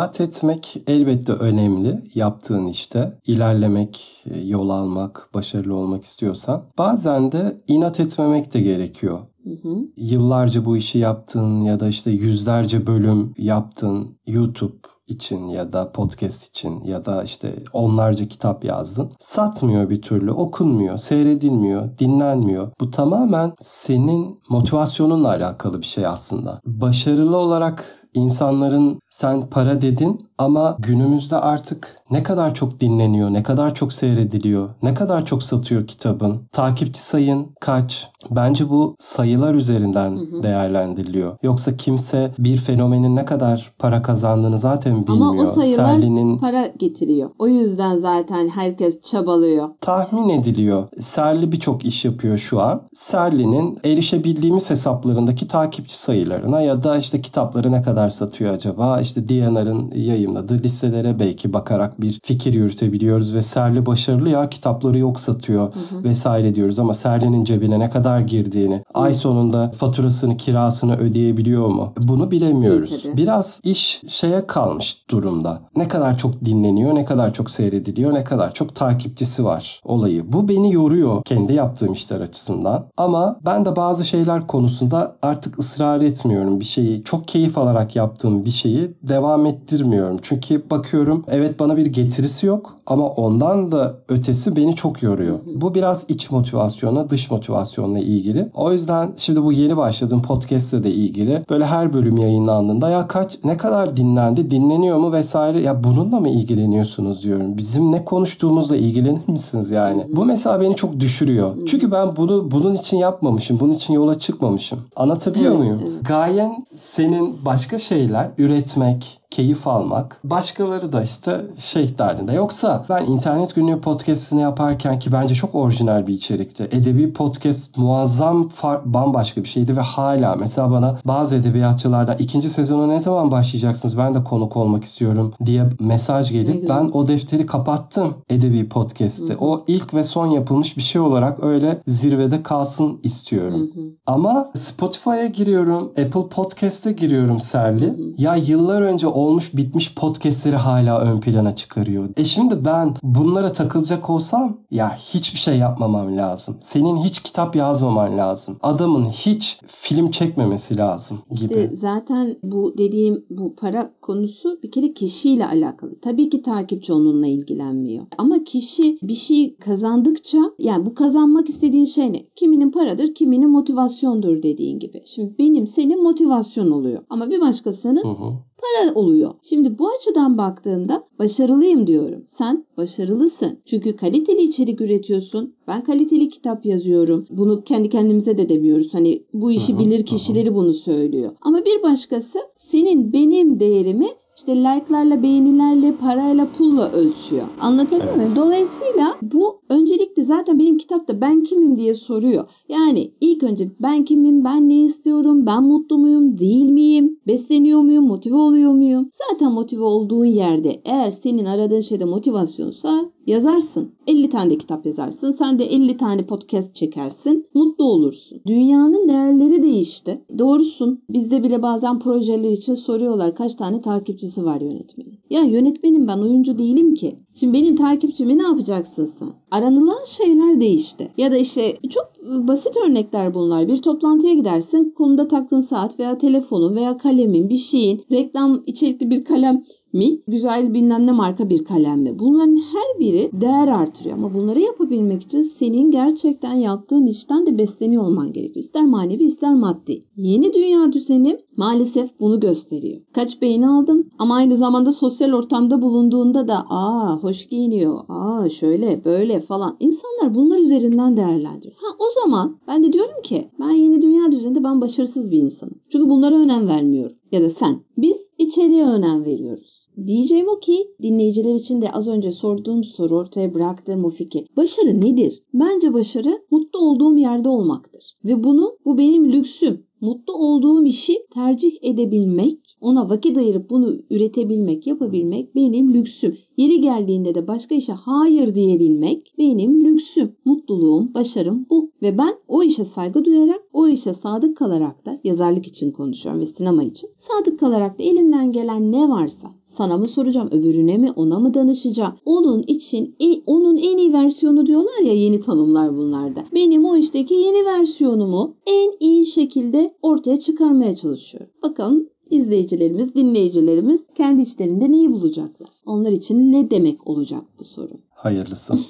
Sebat 0.04 0.20
etmek 0.20 0.76
elbette 0.86 1.32
önemli 1.32 2.02
yaptığın 2.14 2.66
işte. 2.66 3.18
ilerlemek, 3.26 4.24
yol 4.44 4.68
almak, 4.68 5.28
başarılı 5.34 5.74
olmak 5.74 6.04
istiyorsan. 6.04 6.62
Bazen 6.78 7.32
de 7.32 7.56
inat 7.68 8.00
etmemek 8.00 8.54
de 8.54 8.60
gerekiyor. 8.60 9.18
Hı 9.44 9.50
hı. 9.50 9.78
Yıllarca 9.96 10.64
bu 10.64 10.76
işi 10.76 10.98
yaptın 10.98 11.60
ya 11.60 11.80
da 11.80 11.88
işte 11.88 12.10
yüzlerce 12.10 12.86
bölüm 12.86 13.34
yaptın 13.38 14.18
YouTube 14.26 14.76
için 15.06 15.48
ya 15.48 15.72
da 15.72 15.92
podcast 15.92 16.50
için 16.50 16.84
ya 16.84 17.06
da 17.06 17.22
işte 17.22 17.56
onlarca 17.72 18.28
kitap 18.28 18.64
yazdın. 18.64 19.10
Satmıyor 19.18 19.90
bir 19.90 20.02
türlü, 20.02 20.32
okunmuyor, 20.32 20.98
seyredilmiyor, 20.98 21.98
dinlenmiyor. 21.98 22.72
Bu 22.80 22.90
tamamen 22.90 23.52
senin 23.60 24.40
motivasyonunla 24.48 25.28
alakalı 25.28 25.80
bir 25.80 25.86
şey 25.86 26.06
aslında. 26.06 26.60
Başarılı 26.66 27.36
olarak 27.36 28.03
insanların 28.14 28.98
sen 29.09 29.46
para 29.50 29.83
dedin 29.83 30.27
ama 30.38 30.77
günümüzde 30.79 31.37
artık 31.37 31.96
ne 32.11 32.22
kadar 32.22 32.55
çok 32.55 32.81
dinleniyor, 32.81 33.33
ne 33.33 33.42
kadar 33.42 33.74
çok 33.74 33.92
seyrediliyor, 33.92 34.68
ne 34.83 34.94
kadar 34.94 35.27
çok 35.27 35.42
satıyor 35.42 35.87
kitabın, 35.87 36.42
takipçi 36.53 37.03
sayın 37.03 37.46
kaç? 37.61 38.11
Bence 38.31 38.70
bu 38.70 38.96
sayılar 38.98 39.55
üzerinden 39.55 40.16
hı 40.16 40.20
hı. 40.20 40.42
değerlendiriliyor. 40.42 41.37
Yoksa 41.42 41.77
kimse 41.77 42.31
bir 42.38 42.57
fenomenin 42.57 43.16
ne 43.16 43.24
kadar 43.24 43.72
para 43.79 44.03
kazandığını 44.03 44.59
zaten 44.59 45.07
bilmiyor. 45.07 45.31
Ama 45.31 45.42
o 45.42 45.46
sayılar 45.46 45.94
Serli'nin... 45.94 46.38
para 46.38 46.66
getiriyor. 46.66 47.31
O 47.38 47.48
yüzden 47.48 47.98
zaten 47.98 48.48
herkes 48.48 49.03
çabalıyor. 49.03 49.68
Tahmin 49.81 50.29
ediliyor. 50.29 50.88
Serli 51.00 51.53
birçok 51.53 51.85
iş 51.85 52.05
yapıyor 52.05 52.38
şu 52.38 52.62
an. 52.62 52.83
Serli'nin 52.92 53.79
erişebildiğimiz 53.85 54.70
hesaplarındaki 54.70 55.48
takipçi 55.48 55.98
sayılarına 55.98 56.61
ya 56.61 56.83
da 56.83 56.96
işte 56.96 57.20
kitapları 57.20 57.72
ne 57.72 57.83
kadar 57.83 58.03
satıyor 58.10 58.54
acaba? 58.54 59.00
İşte 59.00 59.28
DNR'ın 59.28 59.90
yayınladığı 59.94 60.62
listelere 60.62 61.18
belki 61.18 61.52
bakarak 61.52 62.00
bir 62.00 62.20
fikir 62.24 62.54
yürütebiliyoruz 62.54 63.34
ve 63.34 63.42
Serli 63.42 63.86
başarılı 63.86 64.28
ya 64.28 64.48
kitapları 64.48 64.98
yok 64.98 65.20
satıyor 65.20 65.72
hı 65.74 65.96
hı. 65.96 66.04
vesaire 66.04 66.54
diyoruz 66.54 66.78
ama 66.78 66.94
Serli'nin 66.94 67.44
cebine 67.44 67.78
ne 67.78 67.90
kadar 67.90 68.20
girdiğini, 68.20 68.74
hı. 68.74 68.82
ay 68.94 69.14
sonunda 69.14 69.70
faturasını, 69.70 70.36
kirasını 70.36 70.96
ödeyebiliyor 70.96 71.68
mu? 71.68 71.92
Bunu 72.02 72.30
bilemiyoruz. 72.30 73.04
İyi, 73.04 73.16
Biraz 73.16 73.60
iş 73.64 74.00
şeye 74.08 74.46
kalmış 74.46 75.04
durumda. 75.10 75.60
Ne 75.76 75.88
kadar 75.88 76.18
çok 76.18 76.44
dinleniyor, 76.44 76.94
ne 76.94 77.04
kadar 77.04 77.34
çok 77.34 77.50
seyrediliyor, 77.50 78.14
ne 78.14 78.24
kadar 78.24 78.54
çok 78.54 78.74
takipçisi 78.74 79.44
var 79.44 79.80
olayı. 79.84 80.32
Bu 80.32 80.48
beni 80.48 80.72
yoruyor 80.72 81.22
kendi 81.24 81.52
yaptığım 81.52 81.92
işler 81.92 82.20
açısından. 82.20 82.86
Ama 82.96 83.36
ben 83.46 83.64
de 83.64 83.76
bazı 83.76 84.04
şeyler 84.04 84.46
konusunda 84.46 85.16
artık 85.22 85.58
ısrar 85.58 86.00
etmiyorum. 86.00 86.60
Bir 86.60 86.64
şeyi 86.64 87.04
çok 87.04 87.28
keyif 87.28 87.58
alarak 87.58 87.93
yaptığım 87.96 88.44
bir 88.44 88.50
şeyi 88.50 88.90
devam 89.02 89.46
ettirmiyorum. 89.46 90.18
Çünkü 90.22 90.70
bakıyorum 90.70 91.24
evet 91.28 91.61
bana 91.61 91.76
bir 91.76 91.87
getirisi 91.87 92.46
yok 92.46 92.76
ama 92.87 93.09
ondan 93.09 93.73
da 93.73 93.94
ötesi 94.09 94.57
beni 94.57 94.75
çok 94.75 95.03
yoruyor. 95.03 95.38
Bu 95.55 95.75
biraz 95.75 96.05
iç 96.09 96.31
motivasyona, 96.31 97.11
dış 97.11 97.31
motivasyonla 97.31 97.99
ilgili. 97.99 98.49
O 98.55 98.73
yüzden 98.73 99.12
şimdi 99.16 99.42
bu 99.42 99.53
yeni 99.53 99.77
başladığım 99.77 100.23
podcast'le 100.23 100.73
de 100.73 100.90
ilgili 100.90 101.42
böyle 101.51 101.66
her 101.66 101.92
bölüm 101.92 102.16
yayınlandığında 102.16 102.90
ya 102.90 103.07
kaç 103.07 103.38
ne 103.44 103.57
kadar 103.57 103.97
dinlendi, 103.97 104.51
dinleniyor 104.51 104.97
mu 104.99 105.12
vesaire 105.12 105.61
ya 105.61 105.85
bununla 105.85 106.20
mı 106.20 106.29
ilgileniyorsunuz 106.29 107.25
diyorum. 107.25 107.57
Bizim 107.57 107.92
ne 107.92 108.05
konuştuğumuzla 108.05 108.77
ilgilenir 108.77 109.29
misiniz 109.29 109.70
yani? 109.70 110.07
Bu 110.12 110.25
mesela 110.25 110.61
beni 110.61 110.77
çok 110.77 111.01
düşürüyor. 111.01 111.57
Çünkü 111.66 111.92
ben 111.92 112.16
bunu 112.16 112.51
bunun 112.51 112.75
için 112.75 112.97
yapmamışım. 112.97 113.61
Bunun 113.61 113.73
için 113.73 113.94
yola 113.94 114.18
çıkmamışım. 114.18 114.79
Anlatabiliyor 114.97 115.51
evet, 115.51 115.59
muyum? 115.59 115.81
Evet. 115.83 116.09
Gayen 116.09 116.66
senin 116.77 117.37
başka 117.44 117.79
şeyler 117.79 118.31
üretmek, 118.38 119.20
keyif 119.35 119.66
almak. 119.66 120.20
Başkaları 120.25 120.92
da 120.92 121.03
işte 121.03 121.40
şey 121.59 121.99
derdinde. 121.99 122.33
Yoksa 122.33 122.85
ben 122.88 123.05
internet 123.07 123.55
günlüğü 123.55 123.81
podcastini 123.81 124.40
yaparken 124.40 124.99
ki 124.99 125.12
bence 125.12 125.35
çok 125.35 125.55
orijinal 125.55 126.07
bir 126.07 126.14
içerikti. 126.14 126.68
Edebi 126.73 127.12
podcast 127.12 127.77
muazzam 127.77 128.49
bambaşka 128.85 129.42
bir 129.42 129.49
şeydi 129.49 129.77
ve 129.77 129.81
hala 129.81 130.35
mesela 130.35 130.70
bana 130.70 130.99
bazı 131.05 131.37
edebiyatçılarda 131.37 132.14
ikinci 132.14 132.51
sezonu 132.51 132.88
ne 132.88 133.01
zaman 133.01 133.31
başlayacaksınız 133.31 133.99
ben 133.99 134.14
de 134.14 134.25
konuk 134.25 134.57
olmak 134.57 134.85
istiyorum 134.85 135.35
diye 135.44 135.64
mesaj 135.81 136.33
gelip 136.33 136.68
ben 136.68 136.90
o 136.92 137.07
defteri 137.09 137.47
kapattım 137.47 138.14
edebi 138.31 138.68
podcast'i. 138.68 139.37
O 139.40 139.64
ilk 139.66 139.94
ve 139.94 140.05
son 140.05 140.27
yapılmış 140.27 140.77
bir 140.77 140.83
şey 140.83 141.01
olarak 141.01 141.44
öyle 141.44 141.83
zirvede 141.87 142.42
kalsın 142.42 143.01
istiyorum. 143.03 143.70
Hı 143.75 143.81
hı. 143.81 143.85
Ama 144.07 144.51
Spotify'a 144.57 145.27
giriyorum, 145.27 145.85
Apple 145.85 146.29
Podcast'e 146.31 146.92
giriyorum 146.92 147.40
Serli. 147.40 147.87
Hı 147.87 147.90
hı. 147.90 148.14
Ya 148.18 148.37
yıllar 148.37 148.83
önce 148.83 149.07
o 149.07 149.23
olmuş 149.24 149.56
bitmiş 149.56 149.94
podcastleri 149.94 150.56
hala 150.56 151.00
ön 151.00 151.20
plana 151.20 151.56
çıkarıyor. 151.56 152.08
E 152.16 152.24
şimdi 152.24 152.64
ben 152.64 152.94
bunlara 153.02 153.52
takılacak 153.52 154.10
olsam 154.10 154.56
ya 154.70 154.96
hiçbir 154.96 155.38
şey 155.38 155.58
yapmamam 155.58 156.16
lazım. 156.16 156.56
Senin 156.60 156.96
hiç 156.96 157.22
kitap 157.22 157.56
yazmaman 157.56 158.18
lazım. 158.18 158.56
Adamın 158.62 159.05
hiç 159.05 159.61
film 159.66 160.11
çekmemesi 160.11 160.78
lazım 160.78 161.18
gibi. 161.30 161.55
İşte 161.55 161.70
zaten 161.76 162.36
bu 162.42 162.74
dediğim 162.78 163.24
bu 163.30 163.57
para 163.57 163.90
konusu 164.03 164.59
bir 164.62 164.70
kere 164.70 164.92
kişiyle 164.92 165.46
alakalı. 165.46 166.01
Tabii 166.01 166.30
ki 166.30 166.42
takipçi 166.42 166.92
onunla 166.92 167.26
ilgilenmiyor. 167.26 168.07
Ama 168.18 168.44
kişi 168.44 168.99
bir 169.03 169.14
şey 169.14 169.57
kazandıkça 169.57 170.38
yani 170.59 170.86
bu 170.86 170.94
kazanmak 170.94 171.49
istediğin 171.49 171.84
şey 171.84 172.12
ne? 172.12 172.26
Kiminin 172.36 172.70
paradır, 172.70 173.14
kiminin 173.14 173.51
motivasyondur 173.51 174.42
dediğin 174.42 174.78
gibi. 174.78 175.03
Şimdi 175.07 175.34
benim 175.38 175.66
senin 175.66 176.03
motivasyon 176.03 176.70
oluyor. 176.70 177.03
Ama 177.11 177.30
bir 177.30 177.40
başkasının 177.40 178.05
Hı 178.05 178.09
hı. 178.09 178.32
Para 178.64 178.94
oluyor. 178.94 179.34
Şimdi 179.42 179.78
bu 179.78 179.88
açıdan 179.98 180.38
baktığında 180.38 181.04
başarılıyım 181.18 181.86
diyorum. 181.86 182.22
Sen 182.26 182.64
başarılısın. 182.76 183.58
Çünkü 183.64 183.96
kaliteli 183.96 184.42
içerik 184.42 184.80
üretiyorsun. 184.80 185.54
Ben 185.68 185.84
kaliteli 185.84 186.28
kitap 186.28 186.66
yazıyorum. 186.66 187.26
Bunu 187.30 187.64
kendi 187.64 187.88
kendimize 187.88 188.38
de 188.38 188.48
demiyoruz. 188.48 188.94
Hani 188.94 189.22
bu 189.32 189.52
işi 189.52 189.78
bilir 189.78 190.06
kişileri 190.06 190.54
bunu 190.54 190.72
söylüyor. 190.74 191.32
Ama 191.42 191.58
bir 191.64 191.82
başkası 191.82 192.38
senin 192.56 193.12
benim 193.12 193.60
değerimi 193.60 194.08
işte 194.36 194.56
like'larla, 194.56 195.22
beğenilerle, 195.22 195.96
parayla, 195.96 196.48
pulla 196.58 196.92
ölçüyor. 196.92 197.46
Anlatabiliyor 197.60 198.14
Evet. 198.16 198.16
muyum? 198.16 198.36
Dolayısıyla 198.36 199.16
bu 199.22 199.60
öncelikle 199.68 200.24
zaten 200.24 200.58
benim 200.58 200.78
kitapta 200.78 201.20
ben 201.20 201.42
kimim 201.42 201.76
diye 201.76 201.94
soruyor. 201.94 202.48
Yani 202.68 203.10
ilk 203.20 203.42
önce 203.42 203.70
ben 203.82 204.04
kimim, 204.04 204.44
ben 204.44 204.68
ne 204.68 204.84
istiyorum, 204.84 205.46
ben 205.46 205.62
mutlu 205.62 205.98
muyum, 205.98 206.38
değil 206.38 206.70
miyim, 206.70 207.18
besleniyor 207.26 207.80
muyum, 207.80 208.06
motive 208.06 208.36
oluyor 208.36 208.72
muyum? 208.72 209.10
Zaten 209.30 209.52
motive 209.52 209.84
olduğun 209.84 210.24
yerde 210.24 210.80
eğer 210.84 211.10
senin 211.10 211.44
aradığın 211.44 211.80
şeyde 211.80 212.04
motivasyonsa 212.04 213.10
yazarsın. 213.26 213.90
50 214.06 214.28
tane 214.28 214.50
de 214.50 214.58
kitap 214.58 214.86
yazarsın. 214.86 215.36
Sen 215.38 215.58
de 215.58 215.64
50 215.64 215.96
tane 215.96 216.26
podcast 216.26 216.74
çekersin. 216.74 217.46
Mutlu 217.54 217.84
olursun. 217.84 218.40
Dünyanın 218.46 219.08
değerleri 219.08 219.62
değişti. 219.62 220.24
Doğrusun. 220.38 221.02
Bizde 221.08 221.42
bile 221.42 221.62
bazen 221.62 221.98
projeler 221.98 222.50
için 222.50 222.74
soruyorlar 222.74 223.34
kaç 223.34 223.54
tane 223.54 223.80
takipçisi 223.80 224.44
var 224.44 224.60
yönetmenin. 224.60 225.18
Ya 225.30 225.42
yönetmenim 225.42 226.08
ben 226.08 226.18
oyuncu 226.18 226.58
değilim 226.58 226.94
ki. 226.94 227.16
Şimdi 227.34 227.52
benim 227.52 227.76
takipçimi 227.76 228.38
ne 228.38 228.42
yapacaksın 228.42 229.10
sen? 229.18 229.28
Aranılan 229.55 230.05
şeyler 230.05 230.61
değişti. 230.61 231.11
Ya 231.16 231.30
da 231.30 231.36
işte 231.36 231.78
çok 231.90 232.12
basit 232.24 232.76
örnekler 232.76 233.34
bunlar. 233.34 233.68
Bir 233.68 233.82
toplantıya 233.82 234.34
gidersin. 234.34 234.94
Kolunda 234.96 235.28
taktığın 235.28 235.61
saat 235.61 235.98
veya 235.98 236.18
telefonun 236.18 236.76
veya 236.76 236.96
kalemin 236.96 237.48
bir 237.48 237.57
şeyin 237.57 238.05
reklam 238.12 238.62
içerikli 238.66 239.11
bir 239.11 239.24
kalem 239.24 239.64
mi? 239.95 240.20
Güzel 240.28 240.74
bilmem 240.74 241.07
ne 241.07 241.12
marka 241.12 241.51
bir 241.51 241.64
kalem 241.64 242.01
mi? 242.01 242.18
Bunların 242.18 242.57
her 242.57 243.01
biri 243.01 243.30
değer 243.32 243.68
artırıyor. 243.68 244.16
Ama 244.16 244.34
bunları 244.34 244.61
yapabilmek 244.61 245.22
için 245.22 245.42
senin 245.42 245.90
gerçekten 245.90 246.55
yaptığın 246.55 247.07
işten 247.07 247.47
de 247.47 247.59
besleniyor 247.59 248.03
olman 248.03 248.32
gerekiyor. 248.32 248.64
İster 248.64 248.84
manevi 248.84 249.24
ister 249.24 249.55
maddi. 249.55 250.03
Yeni 250.16 250.55
dünya 250.55 250.92
düzeni 250.92 251.38
maalesef 251.57 252.20
bunu 252.20 252.40
gösteriyor. 252.40 253.01
Kaç 253.12 253.42
beğeni 253.42 253.68
aldım 253.68 254.07
ama 254.18 254.34
aynı 254.34 254.57
zamanda 254.57 254.92
sosyal 254.92 255.32
ortamda 255.32 255.82
bulunduğunda 255.82 256.49
da 256.49 256.64
aa 256.68 257.16
hoş 257.22 257.49
giyiniyor, 257.49 258.05
aa 258.09 258.49
şöyle 258.49 259.05
böyle 259.05 259.40
falan. 259.40 259.76
İnsanlar 259.80 260.34
bunlar 260.34 260.59
üzerinden 260.59 261.16
değerlendiriyor. 261.16 261.74
Ha 261.76 261.97
o 261.99 262.20
zaman 262.20 262.57
ben 262.68 262.84
de 262.84 262.92
diyorum 262.92 263.22
ki 263.22 263.49
ben 263.61 263.70
yeni 263.70 264.03
dünya 264.03 264.32
düzeninde 264.32 264.64
ben 264.64 264.80
başarısız 264.80 265.30
bir 265.30 265.38
insanım. 265.38 265.74
Çünkü 265.88 266.11
bunlara 266.11 266.34
önem 266.34 266.68
vermiyorum. 266.68 267.16
Ya 267.32 267.42
da 267.42 267.49
sen. 267.49 267.80
Biz 267.99 268.16
içeriye 268.38 268.86
önem 268.86 269.24
veriyoruz. 269.24 269.84
Diyeceğim 270.07 270.49
o 270.49 270.59
ki 270.59 270.88
dinleyiciler 271.03 271.55
için 271.55 271.82
de 271.82 271.92
az 271.92 272.09
önce 272.09 272.32
sorduğum 272.32 272.84
soru 272.84 273.16
ortaya 273.16 273.55
bıraktığım 273.55 274.05
o 274.05 274.11
fikir. 274.11 274.47
Başarı 274.57 275.01
nedir? 275.01 275.42
Bence 275.55 275.95
başarı 275.95 276.42
mutlu 276.51 276.78
olduğum 276.78 277.18
yerde 277.18 277.49
olmaktır. 277.49 278.14
Ve 278.24 278.45
bunu 278.45 278.76
bu 278.84 278.99
benim 278.99 279.32
lüksüm. 279.32 279.84
Mutlu 280.01 280.34
olduğum 280.34 280.86
işi 280.86 281.26
tercih 281.34 281.72
edebilmek, 281.82 282.76
ona 282.80 283.11
vakit 283.11 283.38
ayırıp 283.38 283.70
bunu 283.70 283.97
üretebilmek, 284.11 284.86
yapabilmek 284.86 285.55
benim 285.55 285.95
lüksüm. 285.95 286.36
Yeri 286.57 286.80
geldiğinde 286.80 287.34
de 287.34 287.49
başka 287.49 287.74
işe 287.74 287.92
hayır 287.92 288.55
diyebilmek 288.55 289.34
benim 289.38 289.84
lüksüm. 289.84 290.32
Mutluluğum, 290.45 291.14
başarım 291.14 291.66
bu. 291.70 291.90
Ve 292.03 292.18
ben 292.18 292.34
o 292.49 292.62
işe 292.62 292.84
saygı 292.84 293.24
duyarak, 293.24 293.62
o 293.72 293.88
işe 293.88 294.14
sadık 294.14 294.57
kalarak 294.57 295.07
da 295.07 295.20
yazarlık 295.24 295.66
için 295.66 295.90
konuşuyorum 295.90 296.42
ve 296.42 296.47
sinema 296.47 296.84
için. 296.84 297.11
Sadık 297.18 297.61
kalarak 297.61 297.99
da 297.99 298.03
elimden 298.03 298.53
gelen 298.53 298.92
ne 298.92 299.09
varsa 299.09 299.51
sana 299.77 299.99
mı 299.99 300.09
soracağım, 300.09 300.49
öbürüne 300.53 300.97
mi, 300.99 301.12
ona 301.16 301.39
mı 301.39 301.55
danışacağım? 301.55 302.12
Onun 302.25 302.62
için 302.62 303.16
e- 303.20 303.43
onun 303.47 303.77
en 303.77 303.97
iyi 303.99 304.12
versiyonu 304.12 304.66
diyorlar 304.66 304.99
ya 305.05 305.12
yeni 305.12 305.41
tanımlar 305.41 305.97
bunlarda. 305.97 306.45
Benim 306.55 306.85
o 306.85 306.97
işteki 306.97 307.35
yeni 307.35 307.64
versiyonumu 307.64 308.55
en 308.66 308.93
iyi 309.01 309.27
şekilde 309.27 309.95
ortaya 310.03 310.41
çıkarmaya 310.41 310.97
çalışıyorum. 310.97 311.49
Bakalım 311.62 312.09
izleyicilerimiz, 312.31 313.14
dinleyicilerimiz 313.14 314.01
kendi 314.14 314.43
içlerinde 314.43 314.93
neyi 314.93 315.12
bulacaklar? 315.12 315.68
Onlar 315.87 316.12
için 316.12 316.53
ne 316.53 316.70
demek 316.70 317.07
olacak 317.09 317.43
bu 317.59 317.64
soru? 317.64 317.91
Hayırlısı. 318.14 318.75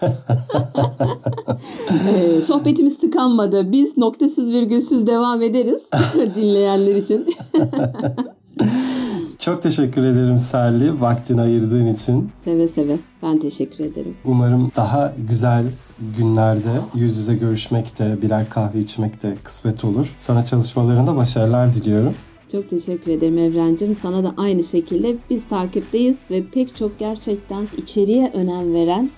Ee, 2.08 2.40
sohbetimiz 2.40 2.98
tıkanmadı. 2.98 3.72
Biz 3.72 3.96
noktasız 3.96 4.50
virgülsüz 4.50 5.06
devam 5.06 5.42
ederiz 5.42 5.82
dinleyenler 6.36 6.94
için. 6.94 7.26
Çok 9.46 9.62
teşekkür 9.62 10.04
ederim 10.04 10.38
Serli 10.38 11.00
vaktini 11.00 11.40
ayırdığın 11.40 11.86
için. 11.86 12.30
Seve 12.44 12.68
seve. 12.68 12.96
Ben 13.22 13.38
teşekkür 13.38 13.84
ederim. 13.84 14.14
Umarım 14.24 14.72
daha 14.76 15.14
güzel 15.28 15.64
günlerde 16.18 16.80
yüz 16.94 17.16
yüze 17.16 17.34
görüşmekte, 17.34 18.22
birer 18.22 18.48
kahve 18.50 18.78
içmekte 18.78 19.34
kısmet 19.44 19.84
olur. 19.84 20.14
Sana 20.18 20.44
çalışmalarında 20.44 21.16
başarılar 21.16 21.74
diliyorum. 21.74 22.14
Çok 22.52 22.70
teşekkür 22.70 23.12
ederim 23.12 23.38
Evrencim. 23.38 23.96
Sana 24.02 24.24
da 24.24 24.34
aynı 24.36 24.64
şekilde 24.64 25.16
biz 25.30 25.40
takipteyiz 25.50 26.16
ve 26.30 26.44
pek 26.54 26.76
çok 26.76 26.98
gerçekten 26.98 27.66
içeriye 27.76 28.30
önem 28.34 28.74
veren 28.74 29.10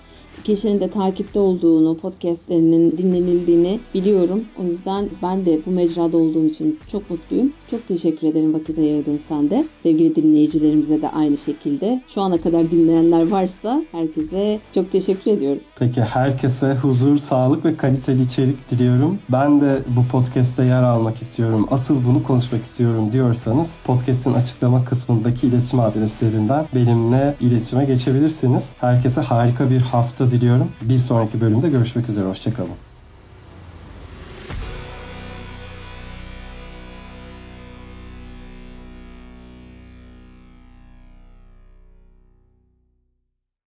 kişinin 0.43 0.79
de 0.79 0.89
takipte 0.89 1.39
olduğunu, 1.39 1.97
podcastlerinin 1.97 2.97
dinlenildiğini 2.97 3.79
biliyorum. 3.93 4.45
O 4.59 4.63
yüzden 4.63 5.05
ben 5.23 5.45
de 5.45 5.59
bu 5.65 5.71
mecrada 5.71 6.17
olduğum 6.17 6.45
için 6.45 6.79
çok 6.91 7.09
mutluyum. 7.09 7.51
Çok 7.71 7.87
teşekkür 7.87 8.27
ederim 8.27 8.53
vakit 8.53 8.77
ayırdın 8.77 9.19
sen 9.29 9.49
de. 9.49 9.65
Sevgili 9.83 10.15
dinleyicilerimize 10.15 11.01
de 11.01 11.09
aynı 11.09 11.37
şekilde. 11.37 12.01
Şu 12.07 12.21
ana 12.21 12.37
kadar 12.41 12.71
dinleyenler 12.71 13.27
varsa 13.27 13.83
herkese 13.91 14.59
çok 14.75 14.91
teşekkür 14.91 15.31
ediyorum. 15.31 15.61
Peki 15.79 16.01
herkese 16.01 16.73
huzur, 16.73 17.17
sağlık 17.17 17.65
ve 17.65 17.75
kaliteli 17.77 18.23
içerik 18.23 18.71
diliyorum. 18.71 19.19
Ben 19.29 19.61
de 19.61 19.79
bu 19.87 20.11
podcast'te 20.11 20.65
yer 20.65 20.83
almak 20.83 21.21
istiyorum. 21.21 21.67
Asıl 21.71 21.95
bunu 22.05 22.23
konuşmak 22.23 22.63
istiyorum 22.63 23.11
diyorsanız 23.11 23.75
podcast'in 23.83 24.33
açıklama 24.33 24.85
kısmındaki 24.85 25.47
iletişim 25.47 25.79
adreslerinden 25.79 26.65
benimle 26.75 27.35
iletişime 27.41 27.85
geçebilirsiniz. 27.85 28.73
Herkese 28.79 29.21
harika 29.21 29.69
bir 29.69 29.79
hafta 29.79 30.18
diliyorum. 30.25 30.71
Bir 30.81 30.99
sonraki 30.99 31.41
bölümde 31.41 31.69
görüşmek 31.69 32.09
üzere. 32.09 32.25
Hoşçakalın. 32.25 32.88